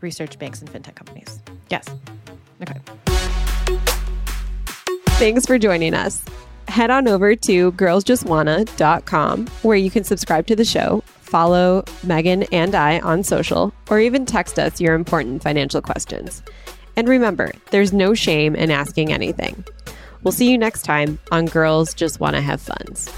research 0.00 0.38
banks 0.38 0.60
and 0.60 0.70
fintech 0.70 0.94
companies. 0.96 1.40
yes. 1.70 1.88
Okay. 2.62 2.78
Thanks 5.18 5.46
for 5.46 5.58
joining 5.58 5.94
us. 5.94 6.22
Head 6.68 6.90
on 6.90 7.08
over 7.08 7.34
to 7.34 7.72
girlsjustwanna.com 7.72 9.46
where 9.62 9.76
you 9.76 9.90
can 9.90 10.04
subscribe 10.04 10.46
to 10.48 10.54
the 10.56 10.64
show, 10.64 11.02
follow 11.20 11.84
Megan 12.02 12.42
and 12.52 12.74
I 12.74 13.00
on 13.00 13.22
social, 13.22 13.72
or 13.90 13.98
even 13.98 14.26
text 14.26 14.58
us 14.58 14.80
your 14.80 14.94
important 14.94 15.42
financial 15.42 15.80
questions. 15.80 16.42
And 16.96 17.08
remember, 17.08 17.52
there's 17.70 17.92
no 17.92 18.12
shame 18.12 18.54
in 18.54 18.70
asking 18.70 19.12
anything. 19.12 19.64
We'll 20.22 20.32
see 20.32 20.50
you 20.50 20.58
next 20.58 20.82
time 20.82 21.18
on 21.32 21.46
Girls 21.46 21.94
Just 21.94 22.20
Wanna 22.20 22.42
Have 22.42 22.60
Funds. 22.60 23.10